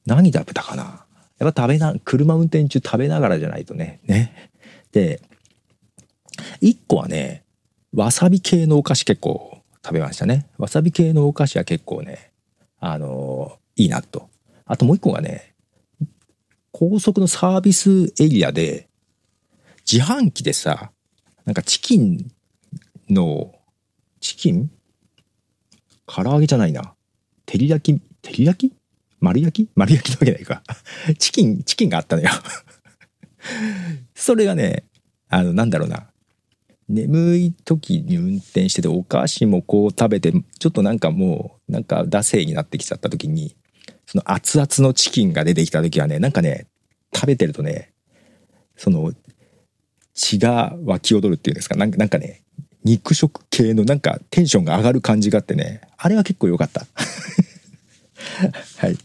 [0.06, 1.06] 何食べたかな
[1.38, 3.99] やっぱ食べな、車運転中食べながらじゃないとね。
[4.06, 4.51] ね。
[4.93, 5.21] で、
[6.62, 7.43] 一個はね、
[7.93, 10.48] わさび系のお菓子結構食べましたね。
[10.58, 12.32] わさび系のお菓子は結構ね、
[12.80, 14.30] あのー、いいなと。
[14.65, 15.56] あともう一個がね、
[16.71, 18.89] 高速のサービスエリアで、
[19.89, 20.91] 自販機でさ、
[21.45, 22.32] なんかチキン
[23.10, 23.54] の、
[24.19, 24.71] チキン？
[26.08, 26.95] 唐揚げじゃないな。
[27.45, 28.76] 照り焼き、照り焼き？
[29.19, 29.69] 丸焼き？
[29.76, 30.63] 丸焼きなわけないか。
[31.19, 32.30] チキン、チキンがあったのよ
[34.15, 34.86] それがね、
[35.30, 36.08] あの、なんだろうな。
[36.88, 43.56] 眠い時に運転しててお菓子もこう食べてちょっとなんかもうなんか惰性になってきちゃった時に
[44.06, 46.67] その熱々のチキンが出てきた時はね、なんかね、
[47.13, 47.91] 食べてるとね、
[48.76, 49.13] その
[50.13, 52.43] 血が湧き踊るっていうんですか、なんかね、
[52.84, 56.86] 肉食系のなんかテンションが上がる感じがあってね、あれは結構良かった。
[58.78, 58.98] はい。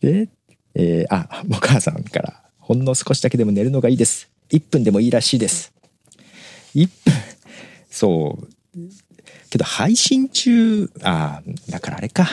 [0.00, 0.28] で、
[0.74, 4.30] えー、あ、お母さんから、ほんの少しだけでも寝るのがいいです。
[4.50, 5.71] 1分でもいいらしいです。
[6.74, 7.14] 1分、
[7.90, 8.48] そう。
[9.50, 12.26] けど配信中、あ、だからあれか。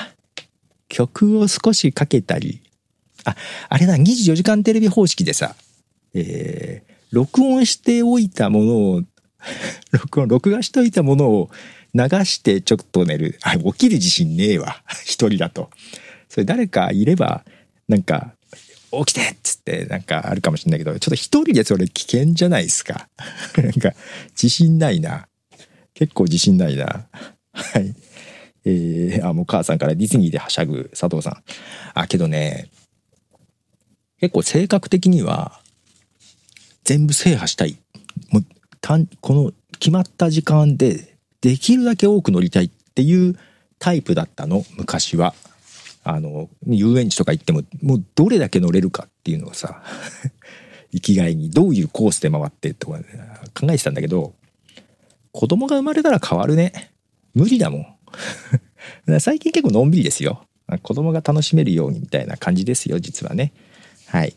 [0.88, 2.62] 曲を少しかけたり、
[3.26, 3.36] あ、
[3.68, 5.56] あれだ、24時間テレビ方式でさ、
[6.14, 9.04] えー、録音しておいたものを、
[9.92, 11.50] 録音、録画しておいたものを
[11.94, 13.38] 流してちょっと寝る。
[13.42, 14.84] あ、起きる自信ねえわ。
[15.06, 15.70] 一人だと。
[16.28, 17.44] それ誰かいれば、
[17.88, 18.34] なんか、
[18.92, 23.08] 起きてっつってなんかあるかもしれないけど、ちょっと一人でそれ危険じゃないですか。
[23.58, 23.94] なんか、
[24.32, 25.28] 自信ないな。
[25.94, 27.08] 結構自信ないな。
[27.52, 27.94] はい。
[28.66, 31.44] えー、あ、もう母さんからディズニーではしゃぐ佐藤さん。
[31.94, 32.70] あ、けどね、
[34.20, 35.62] 結構性格的には、
[36.84, 37.78] 全部制覇したい。
[38.30, 38.46] もう
[38.82, 43.38] たん、この決まった時間で、できるだけ多く乗りたいっていう
[43.78, 45.34] タイプだったの、昔は。
[46.16, 49.84] あの、遊園地とか行っても、もうどれだけ乗れるかっていうのをさ、
[50.92, 53.00] 生きがいにどういうコースで回ってとか
[53.54, 54.34] 考えてたんだけど、
[55.32, 56.92] 子供が生まれたら変わるね。
[57.36, 57.86] 無理だもん。
[59.20, 60.46] 最近結構のんびりですよ。
[60.84, 63.52] 子供が楽しめるようにみたいな感じですよ、実はね。
[64.08, 64.36] はい。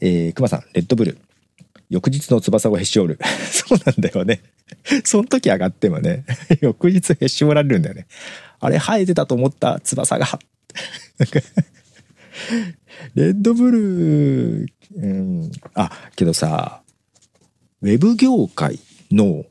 [0.00, 1.18] えー、熊さん、レッドブル。
[1.90, 3.18] 翌日の翼をへし折る。
[3.50, 4.42] そうなんだよね。
[5.04, 6.24] その時上がってもね、
[6.60, 8.06] 翌日へし折られるんだよね。
[8.60, 10.38] あれ生えてたと思った翼が。
[13.14, 16.82] レッドブルー、うん、あ、けどさ、
[17.82, 18.78] ウェブ業界
[19.10, 19.44] の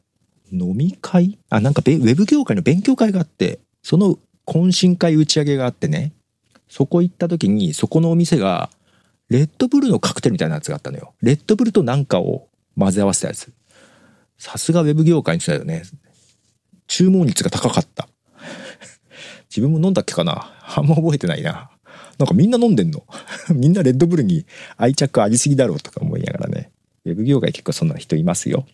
[0.52, 1.38] 飲み会？
[1.50, 6.14] あ、なんかウェブ業界の勉強会があって、その懇親会打ち上げがあってね、
[6.70, 8.70] そこ行った時にそこのお店が
[9.30, 11.14] レッドブルのカクテルみたいなやつがあったのよ。
[11.22, 13.52] レッドブルとなんかを混ぜ合わせたやつ。
[14.38, 15.84] さすがウェブ業界にしたよね。
[16.88, 18.08] 注文率が高かった。
[19.50, 20.54] 自分も飲んだっけかな？
[20.76, 21.70] あんま覚えてないな
[22.18, 23.04] なんかみんな飲んでんの？
[23.54, 24.46] みんなレッドブルに
[24.78, 26.72] 愛着ありすぎだろうとか思いながらね
[27.06, 28.66] ウェブ業界結構そんな人いますよ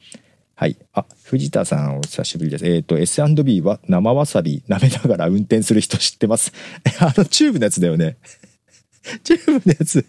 [0.55, 0.77] はい。
[0.93, 2.65] あ、藤田さんお久しぶりです。
[2.67, 6.53] えっ、ー、と、S&B は生わさび舐めながら運転する人知ってます？
[7.01, 8.17] あの、チューブのやつだよね。
[9.23, 10.05] チューブのやつ。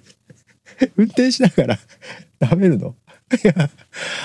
[0.96, 1.78] 運転しながら
[2.40, 2.94] 舐めるの、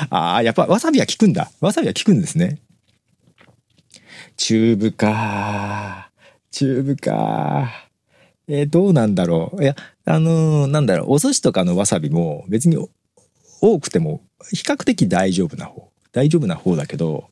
[0.10, 1.52] ああ、やっぱわさびは効くんだ。
[1.62, 2.60] わさびは効くんですね。
[4.36, 6.09] チューブか。
[6.52, 7.90] チューブか。
[8.48, 9.64] えー、どうなんだろう。
[9.64, 12.78] いや、あのー、なんだろう、お寿司とかのわさびも別に
[13.62, 15.90] 多くても比較的大丈夫な方。
[16.12, 17.30] 大丈夫な方だけど、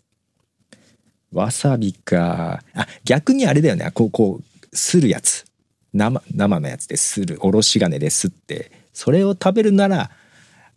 [1.32, 2.62] わさびか。
[2.74, 3.92] あ、逆にあれだよね。
[3.94, 5.46] こう、こう、するやつ。
[5.94, 7.38] 生、生のやつでする。
[7.42, 8.72] おろし金ですって。
[8.94, 10.12] それを食べるなら、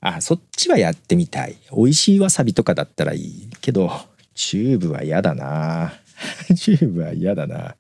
[0.00, 1.56] あ、そっちはやってみたい。
[1.76, 3.90] 美味しいわさびとかだったらいいけど、
[4.34, 5.92] チューブは嫌だな。
[6.56, 7.76] チューブは嫌だな。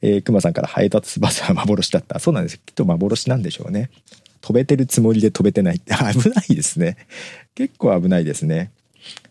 [0.00, 2.18] えー、熊さんからハエタツバスは幻だった。
[2.20, 2.58] そうなんです。
[2.58, 3.90] きっと幻なんでしょうね。
[4.40, 6.96] 飛べてるつもりで飛べてないって 危ないですね。
[7.54, 8.70] 結構危ないですね。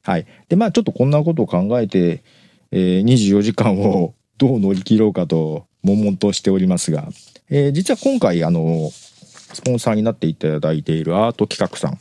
[0.01, 0.25] はい。
[0.49, 2.23] で、まあちょっとこんなことを考えて、
[2.71, 7.09] えー、24時間を どう乗り切ろうかと悶々としておりますが、
[7.49, 11.97] えー、実は今回あのスポンサーになっていただいているアート企画さん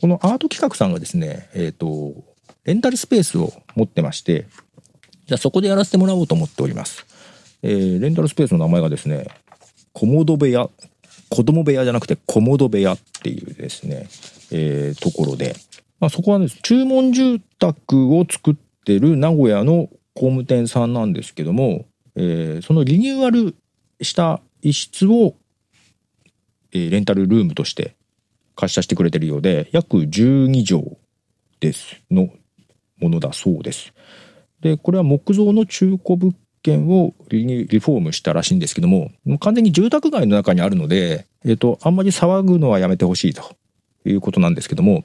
[0.00, 2.24] このアート企画さんがですねえっ、ー、と
[2.64, 4.46] レンタルスペースを持ってまして
[5.26, 7.06] じゃあそこでやらせてもらおうと思っております、
[7.68, 9.26] えー、レンタルスペースの名前がですね
[9.92, 10.70] コモド部屋
[11.28, 14.08] 子供部屋じゃなくてコモド部屋っていうですね、
[14.52, 15.56] えー、ところで、
[15.98, 23.56] まあ、そこはです、注文住宅を作ってる名古屋の工務店さんなんですけども、えー、そのリニューアル
[24.00, 25.34] した一室を、
[26.72, 27.96] えー、レンタルルームとして
[28.54, 30.96] 貸し出してくれてるようで、約12畳
[31.58, 32.28] です、の
[32.98, 33.92] ものだそうです。
[34.60, 36.34] で、これは木造の中古物
[36.66, 43.56] 件をリフォームしたらしいんですけども、もう完全に住宅街の中にあるので、えっ、ー、と、あんまり騒ぐのはやめてほしいと
[44.04, 45.04] いうことなんですけども、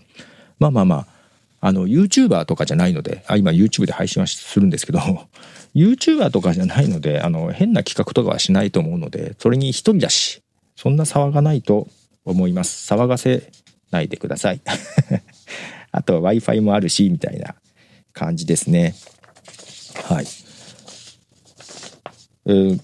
[0.58, 5.00] まあまあまあ、あの、YouTuber とかじゃないので、あ今 YouTube で配信はするんですけど、
[5.76, 10.41] YouTuber とかじゃないので、あの、変な企画とかはしないと思うので、それに一人だし、
[10.76, 11.88] そんな騒がないと
[12.26, 12.91] 思います。
[12.91, 13.52] 騒がせ
[13.91, 14.62] ないでください。
[15.91, 17.54] あと Wi-Fi もあるし、みたいな
[18.13, 18.95] 感じですね。
[20.06, 20.26] はい。
[22.45, 22.80] えー、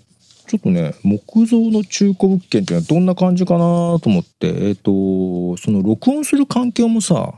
[0.47, 7.33] ちょっとね、木造の中古物件っていうのはどんな感じかなと思って、えっ、ー、と、その録音する環境もさ、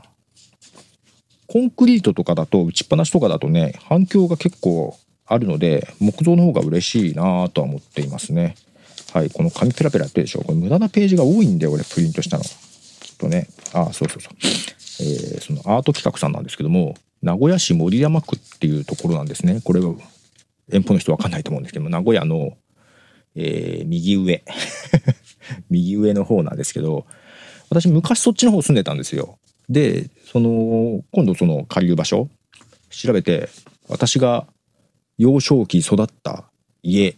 [1.46, 8.54] コンクリートとかだと、打ちっぱなしとかだとね、反響が結構あるので、木造の方が嬉しいなとは思っていますね。
[9.12, 10.42] はい、この紙ペラペラってでしょ。
[10.42, 12.44] これ無駄なページが多いんだよ、俺、プリントしたの。
[12.44, 13.48] きっとね。
[13.72, 14.34] ああ、そうそうそう。
[15.00, 19.60] えー、そのアート企画さんなんですけども、名古屋市守山区っていうところなんですね。
[19.64, 19.94] これは
[20.72, 22.56] 遠方の人わかんないと思うんですけど、名古屋の、
[23.34, 24.44] えー、右上。
[25.70, 27.06] 右上の方なんですけど、
[27.70, 29.38] 私昔そっちの方住んでたんですよ。
[29.68, 32.28] で、その、今度その下流場所、
[32.90, 33.48] 調べて、
[33.88, 34.46] 私が
[35.18, 36.50] 幼少期育った
[36.82, 37.14] 家、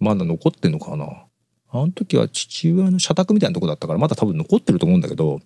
[0.00, 1.26] まだ残ってんのかな
[1.74, 5.40] あの時は父親の社宅みたいなとこだったから、まだ多分残ってると思うんだけど、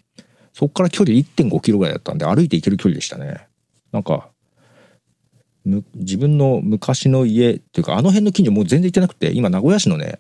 [0.52, 3.46] そっから距離1.5キロぐらいだったんで、歩いて行ける距離でしたね。
[3.92, 4.31] なんか、
[5.94, 10.18] 自分の昔の家っていうか、あの辺の近所もう全然行ってなくて、今名古屋市のね、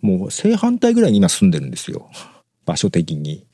[0.00, 2.08] もう正反対ぐらいに今住んでるんですよ。
[2.64, 3.46] 場所的に。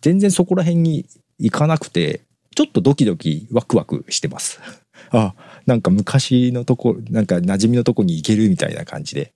[0.00, 1.06] 全然そこら辺に
[1.38, 2.22] 行かなくて、
[2.54, 4.60] ちょっとドキドキワクワクしてます。
[5.10, 5.34] あ、
[5.66, 9.32] なんか昔のとこ、なんか馴染みのとこに行けるみたいな感じで。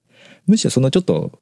[0.47, 1.39] むしろそのちょっと、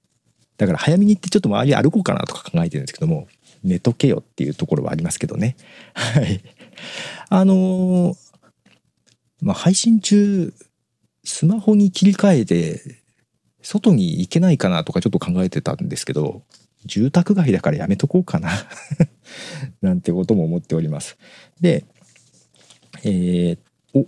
[0.56, 3.28] だから早めに行ってちょっと周り歩こうかなとか考えてるんですけども、
[3.62, 5.56] 寝とけよっていうところはありますけどね。
[5.94, 6.40] はい。
[7.28, 8.16] あのー、
[9.44, 10.54] まあ、配信中、
[11.22, 12.80] スマホに切り替えて、
[13.60, 16.42] 外に行けないかなとかちょっと考えてたんですけど、
[16.86, 18.50] 住宅街だからやめとこうかな
[19.82, 21.18] なんてことも思っております。
[21.60, 21.84] で、
[23.04, 24.06] えー、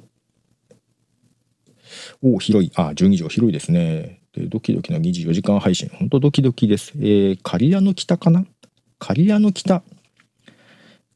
[2.23, 2.73] お、お、広い。
[2.75, 4.23] あ、12畳広いですね。
[4.33, 5.91] で、ドキドキの24時間配信。
[5.91, 6.93] ほんとドキドキです。
[6.97, 8.47] えー、刈谷の北かな？
[8.99, 9.83] 刈谷の北。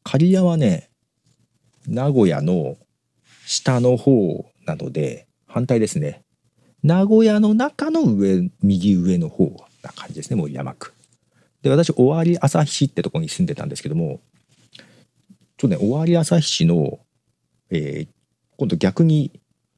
[0.03, 0.91] 刈谷はね、
[1.87, 2.77] 名古屋の
[3.45, 6.23] 下の方なので、反対ですね。
[6.83, 10.93] 名古屋の中の上、右上の方な感じですね、もう山区。
[11.61, 14.19] で、私、尾張旭市ってとこに住んでたんですけども、
[15.57, 16.99] ちょっとね、尾張旭市の、
[17.69, 18.07] えー、
[18.57, 19.31] 今度逆に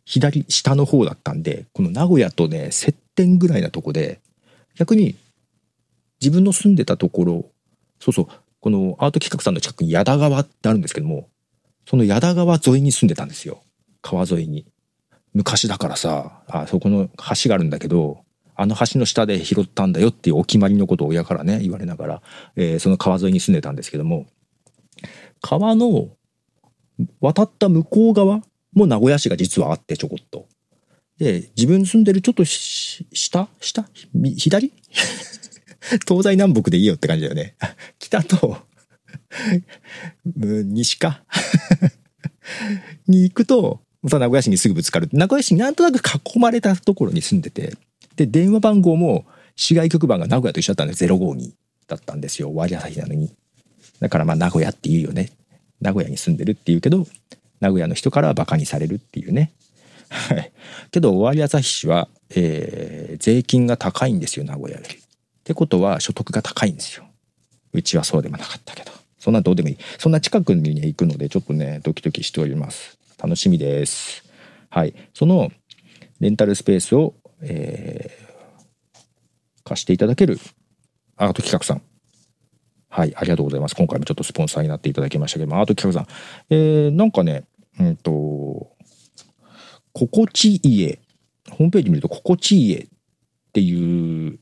[0.06, 4.22] 左下の方だったんで、この名古屋とね、接点ぐらいなとこで、
[4.76, 5.16] 逆に
[6.22, 7.46] 自分の住んでたところ
[8.00, 8.28] そうそう
[8.62, 11.28] このアート企画さんの近くに矢田川ってあるんですけども
[11.86, 13.64] その矢田川沿いに住んでたんですよ。
[14.02, 14.66] 川沿いに。
[15.34, 17.10] 昔だからさあそこの
[17.44, 18.24] 橋があるんだけど
[18.56, 22.22] あの橋の下で拾ったんだよっていうお決まりのことを親からね言われながら、
[22.56, 24.28] えー、その川沿いに住んでたんですけども。
[25.42, 26.10] 川の
[27.20, 28.42] 渡った向こう側
[28.74, 30.48] も名古屋市が実はあってちょこっと。
[31.18, 33.48] で自分住んでるちょっと下？
[33.60, 33.86] 下？
[34.38, 34.72] 左？
[36.08, 37.56] 東西南北でいいよって感じだよね。
[38.00, 38.58] 北と
[40.26, 41.24] 西か？
[43.08, 45.10] に行くと、また名古屋市にすぐぶつかる。
[45.14, 47.76] 名古屋市になんとなく囲まれたところに住んでて、
[48.16, 49.26] で、電話番号も
[49.56, 51.52] 市外局番が名古屋と一緒だったんで052
[51.88, 52.54] だったんですよ。
[52.54, 53.34] 割朝日なのに。
[54.00, 55.32] だからまあ名古屋って言うよね。
[55.82, 57.08] 名古屋に住んでるっていうけど、
[57.60, 59.54] 名古屋の人からはバカにされるっていうね。
[60.10, 60.52] はい。
[60.92, 64.96] けど、尾張朝日市は、えー、税金が高いんですよ、名古屋より。
[64.96, 65.00] っ
[65.44, 67.06] てことは所得が高いんですよ。
[67.74, 68.92] うちはそうでもなかったけど。
[69.24, 69.78] そんなどうでもいい。
[70.00, 72.98] そんな近くに行くので、ちょっとね、ドキドキしております。
[73.18, 74.26] 楽しみです。
[74.70, 74.94] はい。
[75.14, 75.50] その
[76.20, 79.00] レンタルスペースを、えー、
[79.64, 80.38] 貸していただける
[81.16, 81.82] アート企画さん。
[82.90, 83.78] はい、ありがとうございます。
[83.78, 86.14] 今回もちょっとスポンサーになっていただきましたけども、アート企画さん。
[86.50, 87.46] えー、なんかね、
[87.80, 88.76] うんと、
[89.94, 91.00] 心地家、
[91.50, 92.88] ホームページ見ると心地家っ
[93.54, 94.38] ていう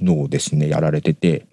[0.00, 1.48] のをですね、やられてて、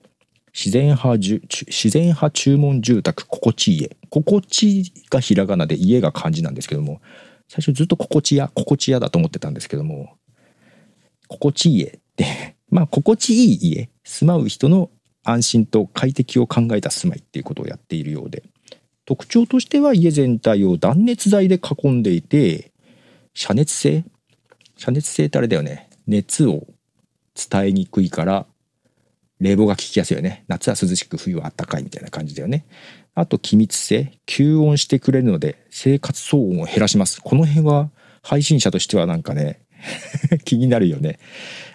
[0.54, 3.98] 自然派自然派注文住宅心地家。
[4.10, 7.02] 心地がひらがなで家が漢字なんですけども、
[7.48, 10.18] 最初ずっと心地屋、心地屋だと思ってたんですけども、
[11.28, 14.90] 心地家って まあ心地いい家、住まう人の
[15.24, 18.44] 安心と快適を考えた住まいっていうことをやっているようで、
[19.06, 22.72] 特徴としては家全体を断熱材で囲んでいて、
[23.34, 24.04] 遮熱性
[24.78, 25.90] 遮熱性ってあれだよね。
[26.08, 26.68] 熱を
[27.36, 28.46] 伝えにくいから
[29.42, 30.46] 冷房が効きやすいよね。
[30.48, 32.66] 夏は涼しく冬は暖かいみたいな感じだよね。
[33.16, 37.22] あと気密性吸音してくれるので生活騒音を減らします。
[37.22, 37.90] この辺は
[38.22, 39.62] 配信者としてはなんかね
[40.46, 41.20] 気になるよね。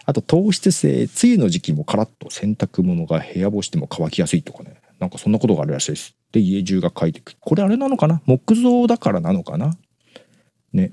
[0.04, 4.74] あと糖質性梅雨の時期もカラッと洗濯物が部屋干しても乾きやすいとかね。
[5.00, 6.14] なんかそんなことがあるらしいです。
[6.30, 7.36] で家中が快適。
[7.40, 8.22] これあれなのかな？
[8.26, 9.76] 木造だからなのかな？
[10.72, 10.92] ね。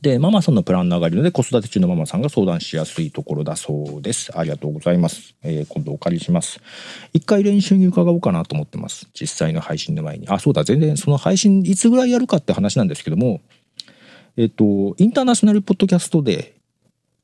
[0.00, 4.30] で、ママさんのプランの上がりので子育て中のママさんが相談しやすいところだそうです。
[4.38, 5.34] ありがとうございます。
[5.42, 6.60] えー、今度お借りします。
[7.12, 9.08] 一回練習に伺おうかなと思ってます。
[9.12, 10.28] 実際の配信の前に。
[10.28, 13.40] あ、そうだ、全然その配信いつぐらいやるかって話なんですけども、
[14.36, 16.54] えっ、と、インターナショナルポッドキャストデ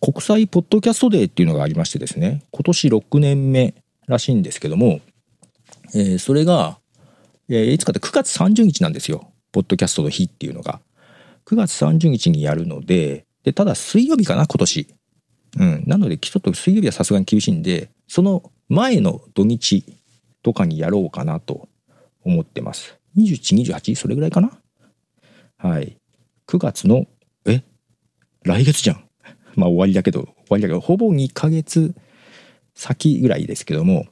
[0.03, 3.75] ー、国際ポッドキャストデーっていうのがありましてですね、今年6年目
[4.09, 5.01] らしいんですけども、
[5.95, 6.79] えー、それが、
[7.49, 9.31] えー、いつかって9月30日なんですよ。
[9.53, 10.81] ポッドキャストの日っていうのが。
[11.47, 14.95] 9月30日にやるので、で、ただ水曜日かな、今年。
[15.59, 15.85] うん。
[15.87, 19.85] なので、ちょっと水曜日はさすがに厳しいんで、その前の土日
[20.43, 21.69] とかにやろうかなと
[22.25, 22.99] 思ってます。
[23.17, 23.97] 21、28?
[23.97, 24.59] それぐらいかな？
[25.59, 25.97] はい。
[26.47, 27.07] 9月の、
[27.47, 27.63] え？
[28.43, 29.05] 来月じゃん。
[29.55, 31.95] まあ終わりだけど、終わりだけど、ほぼ2ヶ月
[32.75, 34.07] 先ぐらいですけども、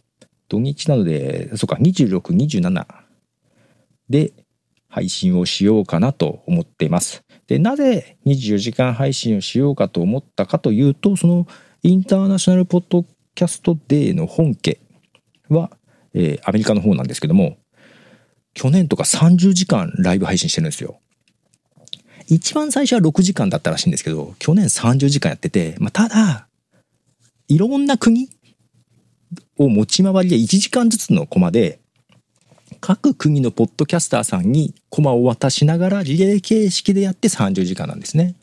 [0.49, 2.87] 土日なので、そうか、26、27
[4.11, 4.33] で
[4.89, 7.22] 配信をしようかなと思っています。
[7.47, 11.47] で、なぜ24時間配信をしようかと思ったかというと、その
[11.83, 14.81] インターナショナルポッドキャストデーの本家
[15.49, 15.71] は、
[16.15, 17.57] えー、アメリカの方なんですけども、
[18.55, 21.01] 去年とか30時間ライブ配信してるんですよ。
[22.29, 26.49] 一番最初は6時間だったらしいんですけど、去年30時間やってて、まあ、ただ、
[27.49, 28.29] いろんな国
[29.59, 31.81] を持ち回りで1時間ずつのコマで
[32.83, 38.35] 各国のポッドキャスターさんにコマを渡しながらリレー形式でやって30時間なんですね。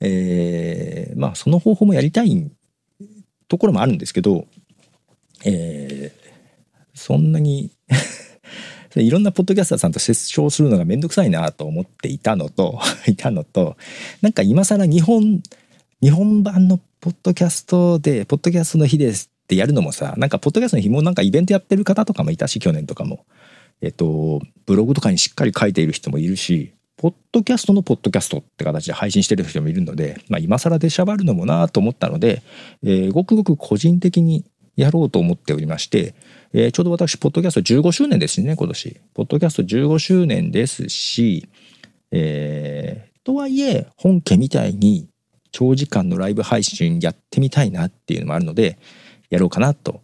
[0.00, 2.50] えー、まあその方法もやりたい
[3.48, 4.46] ところもあるんですけど、
[5.44, 7.70] えー、そんなに
[8.96, 13.76] いろんなポッドキャスターさんと接触するのがめんどくさいなと思っていたのと いたのと
[14.22, 15.42] なんか今更日本
[16.00, 23.24] 日本版のポッドキャストでポッドキャストの日ですってやるのもさなんかポッドキャストの日もなんかイベントやってる方とかもいたし去年とかも
[23.82, 32.42] えっと、ブログとかにしっかり書いている人もいるし、ポッドキャストのポッドキャストって形で配信してる人もいるので、まあ、今更出しゃばるのもなと思ったので、
[32.84, 34.44] えー、ごくごく個人的に
[34.76, 36.14] やろうと思っておりまして、
[36.52, 39.00] えー、ちょうど私、ポッドキャスト15周年ですね、今年。
[39.14, 41.48] ポッドキャスト15周年ですし、
[42.12, 45.08] えー、とはいえ、本家みたいに
[45.50, 48.78] 長時間のライブ配信やってみたいなっていうのもあるので、
[49.32, 50.02] やろうかなと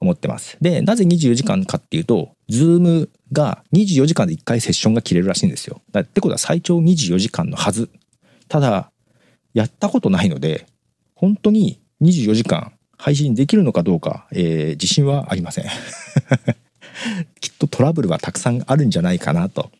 [0.00, 0.58] 思ってます。
[0.60, 5.80] で、なぜ24時間かっていうと、ズームが24時間で1回セッションが切れるらしいんですよ。
[5.92, 7.88] だってことは最長24時間のはず。
[8.48, 8.90] ただ、
[9.54, 10.66] やったことないので、
[11.14, 15.64] 本当に24時間配信できるのかどうか、えー、自信はありません
[17.40, 19.70] きっとトラブルはたくさんあるんじゃないかなと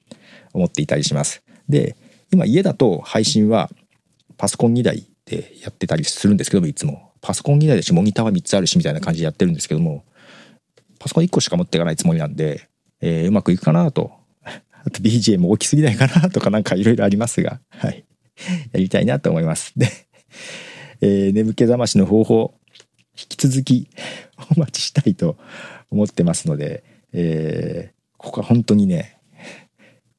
[0.53, 1.97] 思っていたりしますで
[2.33, 3.71] 今家だと配信は
[4.37, 10.05] パソコン2台でやってたりするんですけどもいつもパソコン2台だしモニターは3つあるしみたいな感じでやってるんですけども
[10.99, 12.69] パソコン1個しか持っていかないつもりなんで、
[13.01, 14.13] えー、うまくいくかなと。
[14.45, 18.05] あと BGM 大きすぎないかなとかなんかいろいろありますがはい。
[18.73, 19.73] やりたいなと思います。
[19.75, 19.89] で、
[21.01, 22.55] えー、眠気覚ましの方法
[23.19, 23.89] 引き続き
[24.55, 25.39] お待ちしたいと
[25.91, 29.17] 思ってますので、えー、ここは本当にね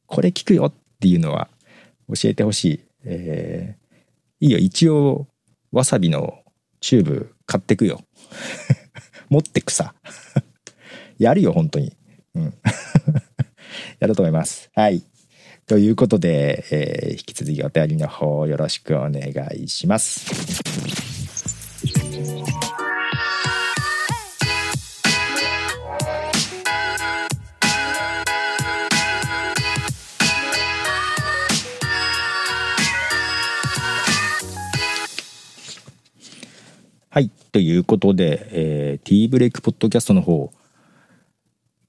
[0.07, 1.49] これ聞くよっていうのは
[2.09, 4.57] 教えてほしい、えー、いいよ。
[4.57, 5.27] 一応
[5.71, 6.44] わさびの
[6.85, 8.01] チューブ買ってくよ。
[9.29, 9.95] 持ってくさ。
[11.17, 11.97] やるよ本当に。
[12.35, 12.53] うん。
[13.99, 14.69] やると思います。
[14.75, 15.01] はい。
[15.65, 21.24] ということで、えー、引き続きお便りの方よろしくお願いします。
[37.55, 40.51] ということで、えー、T ブレイクポッドキャストの方、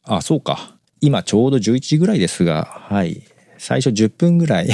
[0.05, 0.77] あ、そうか。
[1.01, 3.25] 今ちょうど11時ぐらいですが、はい。
[3.59, 4.69] 最初10分ぐらい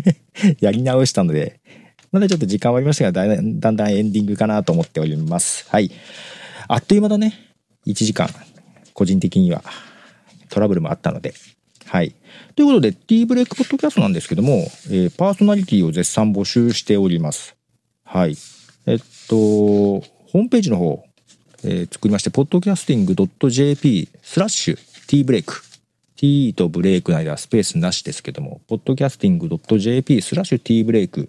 [0.60, 1.60] やり直したので、
[2.12, 5.66] まだちょっと時間はありましたがだ、だんだんエンディングかなと思っております。
[5.68, 5.90] はい。
[6.66, 7.34] あっという間だね。
[7.86, 8.30] 1時間。
[8.94, 9.62] 個人的には
[10.48, 11.34] トラブルもあったので。
[11.84, 12.14] はい。
[12.56, 17.54] ということで、T ブレイクポッドキャストなんですけども、えー、パーソナリティを絶賛募集しております。
[18.02, 18.34] はい。
[18.86, 20.02] えっと、
[20.32, 21.04] ホームページの方、
[21.62, 25.62] えー、作りまして、podcasting.jp スラッシュ t ブレイク。
[26.16, 31.28] t とブレイクの間はスペースなしですけども、podcasting.jp スラッシュ t ブレイク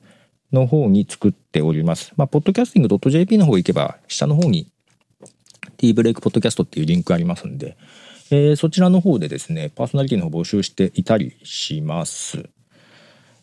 [0.53, 2.13] の方に作っております。
[2.15, 4.71] まあ、podcasting.jp の方行けば、下の方に
[5.75, 7.75] t ブレイクポッドキャストっていうリンクありますんで、
[8.31, 12.37] えー、そちらの方でですね、パーソナリティの方募集していたりします。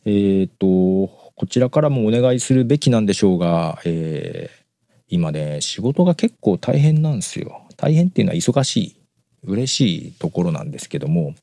[0.06, 4.59] えっ、ー、と、こちらからもお願いするべきなんでしょうが、えー、
[5.10, 7.66] 今ね仕事が結構大変なんですよ。
[7.76, 8.96] 大変っていうのは忙しい
[9.44, 11.34] 嬉しいところなんですけども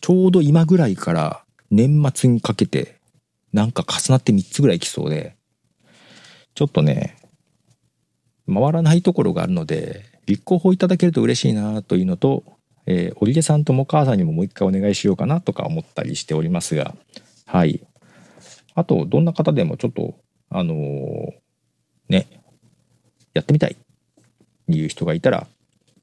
[0.00, 2.96] ちょうど今ぐらいから年末にかけて
[3.52, 5.36] なんか重なって3つぐらい来そうで
[6.54, 7.16] ちょっとね
[8.46, 12.44] 回らないところがあるので立候補いただけると嬉しいなというのと、
[12.86, 16.94] えー、織出さんとも母さんにももう一回お願いしようかなとか思ったりしておりますが
[17.48, 17.80] はい。
[18.74, 20.14] あと、どんな方でもちょっと、
[20.50, 21.30] あのー、
[22.10, 22.37] ね、
[23.38, 23.76] やってみたいっ
[24.66, 25.46] ていう人がいたら、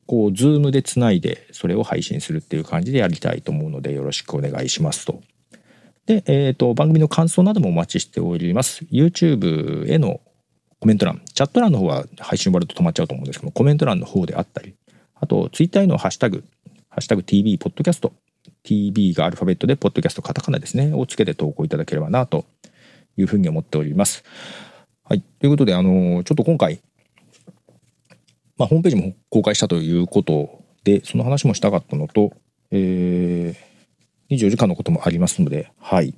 [0.07, 5.21] こう、ズームでつないで、それを配信するっていう感じでやりたいと思うので、よろしくお願いしますと。
[6.05, 8.85] で、えっ、ー、と、番組の感想などもお待ちしております。
[8.91, 10.21] YouTube への
[10.79, 14.75] コメント欄、チャット欄の方は配信終わると止まっちゃうと思うんですけどコメント欄の方であったり、
[15.15, 16.43] あと、Twitter へのハッシュタグ、
[16.89, 18.13] ハッシュタグ TV ポッドキャスト
[18.63, 22.45] TB がアルファベットで、ポッドキャストカタカナですね、をつけて投稿いただければな、と
[23.17, 24.23] いうふうに思っております。
[25.03, 25.21] はい。
[25.39, 26.81] ということで、あの、ちょっと今回、
[28.57, 32.31] まあ、ホームページも公開したということで、その話もしたかったのと、
[32.71, 36.13] えー、24時間のこともありますので、はい。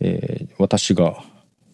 [0.00, 1.22] えー、私が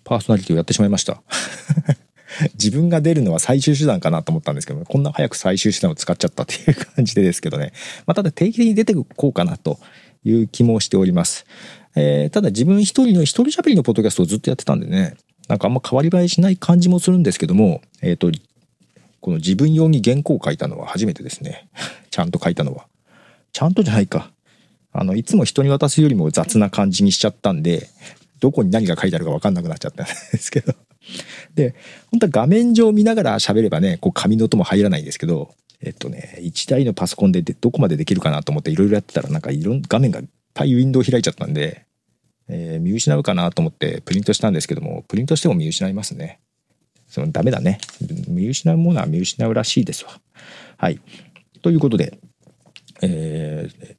[0.02, 1.22] パーソナリティをやってしまいました。
[2.54, 7.72] 自分が出るのは最終手段かなと思ったんですけど、こんな早く最終手段を使っちゃったっていう感じでですけどね。
[8.06, 9.78] まあ、ただ定期的に出てこうかなと
[10.24, 11.46] いう気もしております。
[11.94, 15.14] えー、ただ自分一人の一人喋りのポッドキャストをずっとやってたんでね、
[15.48, 18.32] なんかあんま変わり映えしない感じもするんですけども、えっ、ー、と、
[19.24, 21.66] この自分用に原稿を書いたのは初めてですね。
[22.10, 22.84] ちゃんと書いたのは。
[23.52, 24.30] ちゃんとじゃないか。
[24.92, 27.88] あの、いつも人に渡すよりも雑な感じにしちゃったんで、
[28.40, 30.74] どこに何が書いてあるか分かんなくなっちゃったんですけど。
[31.54, 31.74] で、
[32.10, 41.86] 本当は画面上見ながら喋ればね、こう紙の音も入らないんですけど、えっとね、1台のパソコンでどこまでできるかなと思っていろいろやってたら、なんかいろん画面がいっぱいウィンドウ開いちゃったんで、
[42.48, 46.40] えー、見失うかなと思ってプリントしたんですけども、プリントしても見失いますね。
[47.14, 47.78] そのダメだね。
[48.26, 50.10] 見失うものは見失うらしいですわ。
[50.76, 50.98] はい。
[51.62, 52.18] ということで、
[53.02, 53.96] えー、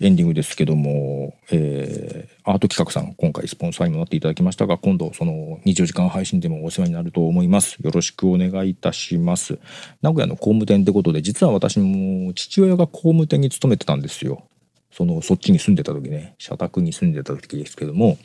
[0.00, 7.76] エンディングですけども、えー、アート企画さん、今回スポンサーにもなっていただきましたが、今度その24時間配信でもお世話になると思います。
[7.80, 9.60] よろしくお願いいたします。
[10.02, 14.42] 名古屋の工務店ってことで、実は私も父親が工務店に勤めてたんですよ。
[14.90, 18.18] その、そっちに住んでた時ね、社宅に住んでた時ですけども、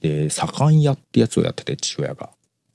[0.00, 2.30] で、左官屋ってやつをやってて、父親が。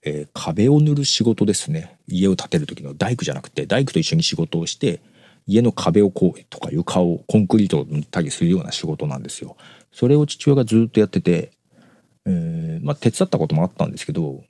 [0.06, 1.98] えー、壁を塗る仕事ですね。
[2.08, 5.02] 家を建てる時の大工じゃなくて、大工と一緒に仕事をして、
[5.48, 9.58] 家の壁をこうとか床をコンクリートを塗ったりするような仕事なんですよ。
[9.92, 11.52] それを父親がずっとやってて、
[12.26, 14.44] えー、まあ手伝ったこともあったんですけど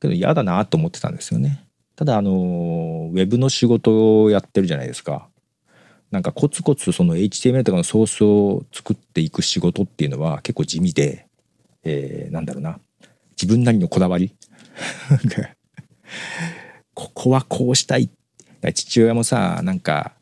[0.00, 1.64] けど嫌だなと思ってたんですよね。
[1.96, 5.28] ただあのウェブの仕事をやってるじゃないですか
[6.10, 11.26] なんかコツコツその HTML とかのソースを作っていく仕事っていうのは結構地味で、
[11.84, 12.78] えー、なんだろうな
[13.40, 14.34] 自分なりのこだわり
[16.94, 18.10] ここはこうしたい。
[18.74, 20.12] 父親もさなんか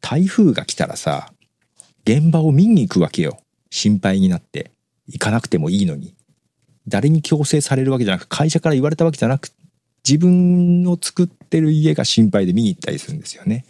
[0.00, 1.30] 台風が来たらさ
[2.04, 3.40] 現場を見に行くわけよ。
[3.70, 4.72] 心配になって。
[5.08, 6.14] 行かなくてもいいのに。
[6.86, 9.50] 誰に強制されるわけじゃなく会社から言われたわけじゃなく
[10.08, 13.66] 自分の作ってる家が心配で見に行ったりするんですよね。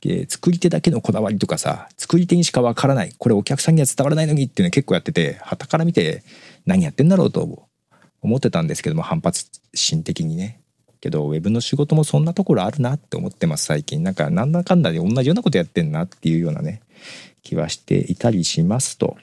[0.00, 3.14] で作り手だけのこだわりとかさ作り手にしかわからない。
[3.18, 6.22] これお客さんには伝わらないのにっていうの結構やってて旗から見て
[6.64, 7.75] 何やってんだろうと思う。
[8.26, 10.60] 思ってたんですけども反発心的にね。
[11.00, 14.02] けどウェブの仕事もそんなところあるなって思ってます最近。
[14.02, 16.82] なんかなんだかんだで同じようなことやってんなっていうようなね
[17.42, 19.16] 気はしていたりしますと。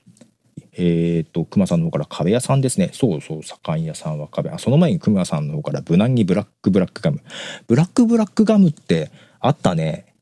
[0.76, 2.92] えっ、ー、と熊さんの方から壁屋さんですね。
[2.94, 4.50] そうそう左官屋さんは壁。
[4.50, 7.22] あその前に熊さんの方から無難にブラックブラックガム。
[7.68, 10.14] ブラックブラックガムってあったね。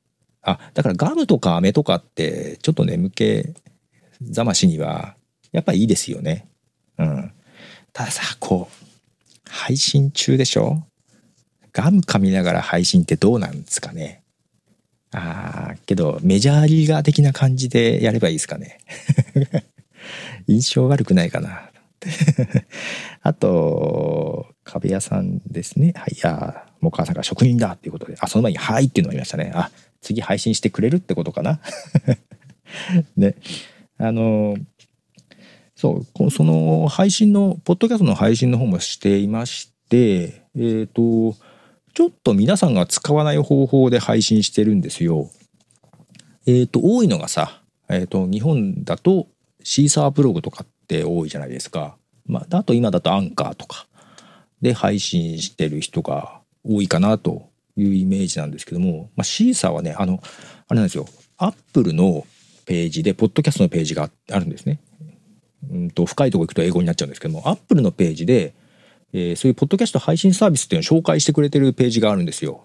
[0.41, 3.45] あだからガムとか飴とかってちょっと眠気
[4.29, 5.15] 覚ましには
[5.51, 6.47] やっぱいいですよね。
[6.97, 7.31] うん。
[7.93, 10.83] たださこう配信中でしょ？
[11.73, 14.23] ガム噛みながら配信ってどうなんですかね？
[15.13, 18.77] ああけどメジャーリーガー的な感じでやればいいですかね？
[20.47, 21.69] 印象悪くないかな？
[23.21, 25.93] あと壁屋さんですね。
[25.95, 28.15] はいやもう母さんが職人だっていうことで。
[28.19, 29.51] あその前に「はい」っていうのがありましたね。
[29.53, 29.69] あ
[30.01, 31.59] 次配信してくれるってことかな？
[33.17, 33.35] ね。
[33.99, 34.55] あの
[35.81, 41.35] そうその配信のポッドキャストの配信の方もしていましてえっ、ー、と
[41.95, 45.31] ちょっと皆さんが使わない方法で配信してるんですよ。
[46.45, 49.25] えっ、ー、と多いのがさ、えっ、ー、と日本だと
[49.63, 51.97] シーサーブログとかって多いじゃないですか。
[52.27, 53.87] まあ、あと今だとアンカーとか
[54.61, 60.21] で配信してる人が多いかなというイメージなんですけども、まあ、シーサーはねあの
[60.67, 61.07] あれなんですよ
[61.37, 62.27] アップルの
[62.67, 64.79] ページでポッドキャストのページがあるんですね。
[65.69, 68.55] うんと深いとこ行くと英語になっちゃうんですけどもアップルのページで
[69.13, 72.63] えー、そういうポッドキャスト配信サービスっていうのを紹介してくれてるページがあるんですよ。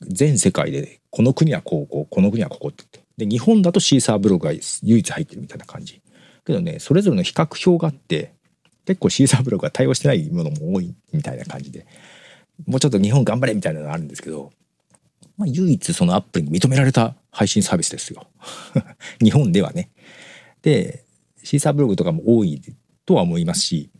[0.00, 2.84] 全世界で、この国はこうこうこの国はここって
[3.16, 4.52] で日本だとシーサーブログが
[4.82, 6.00] 唯一入ってるみたいな感じ。
[6.44, 8.34] けどねそれぞれの比較表があって
[8.84, 11.86] 結構シーサーブログが対応してないものも多いみたいな感じで。
[12.66, 14.52] もうちょっと日本頑張れみたいなのがあるんですけど、
[15.36, 18.26] まあ、唯一そのアップに認められた配信サービスですよ。
[19.22, 19.90] 日本ではね。
[20.62, 21.04] で
[21.42, 22.60] シーサーブログとかも多い
[23.06, 23.90] とは思いますし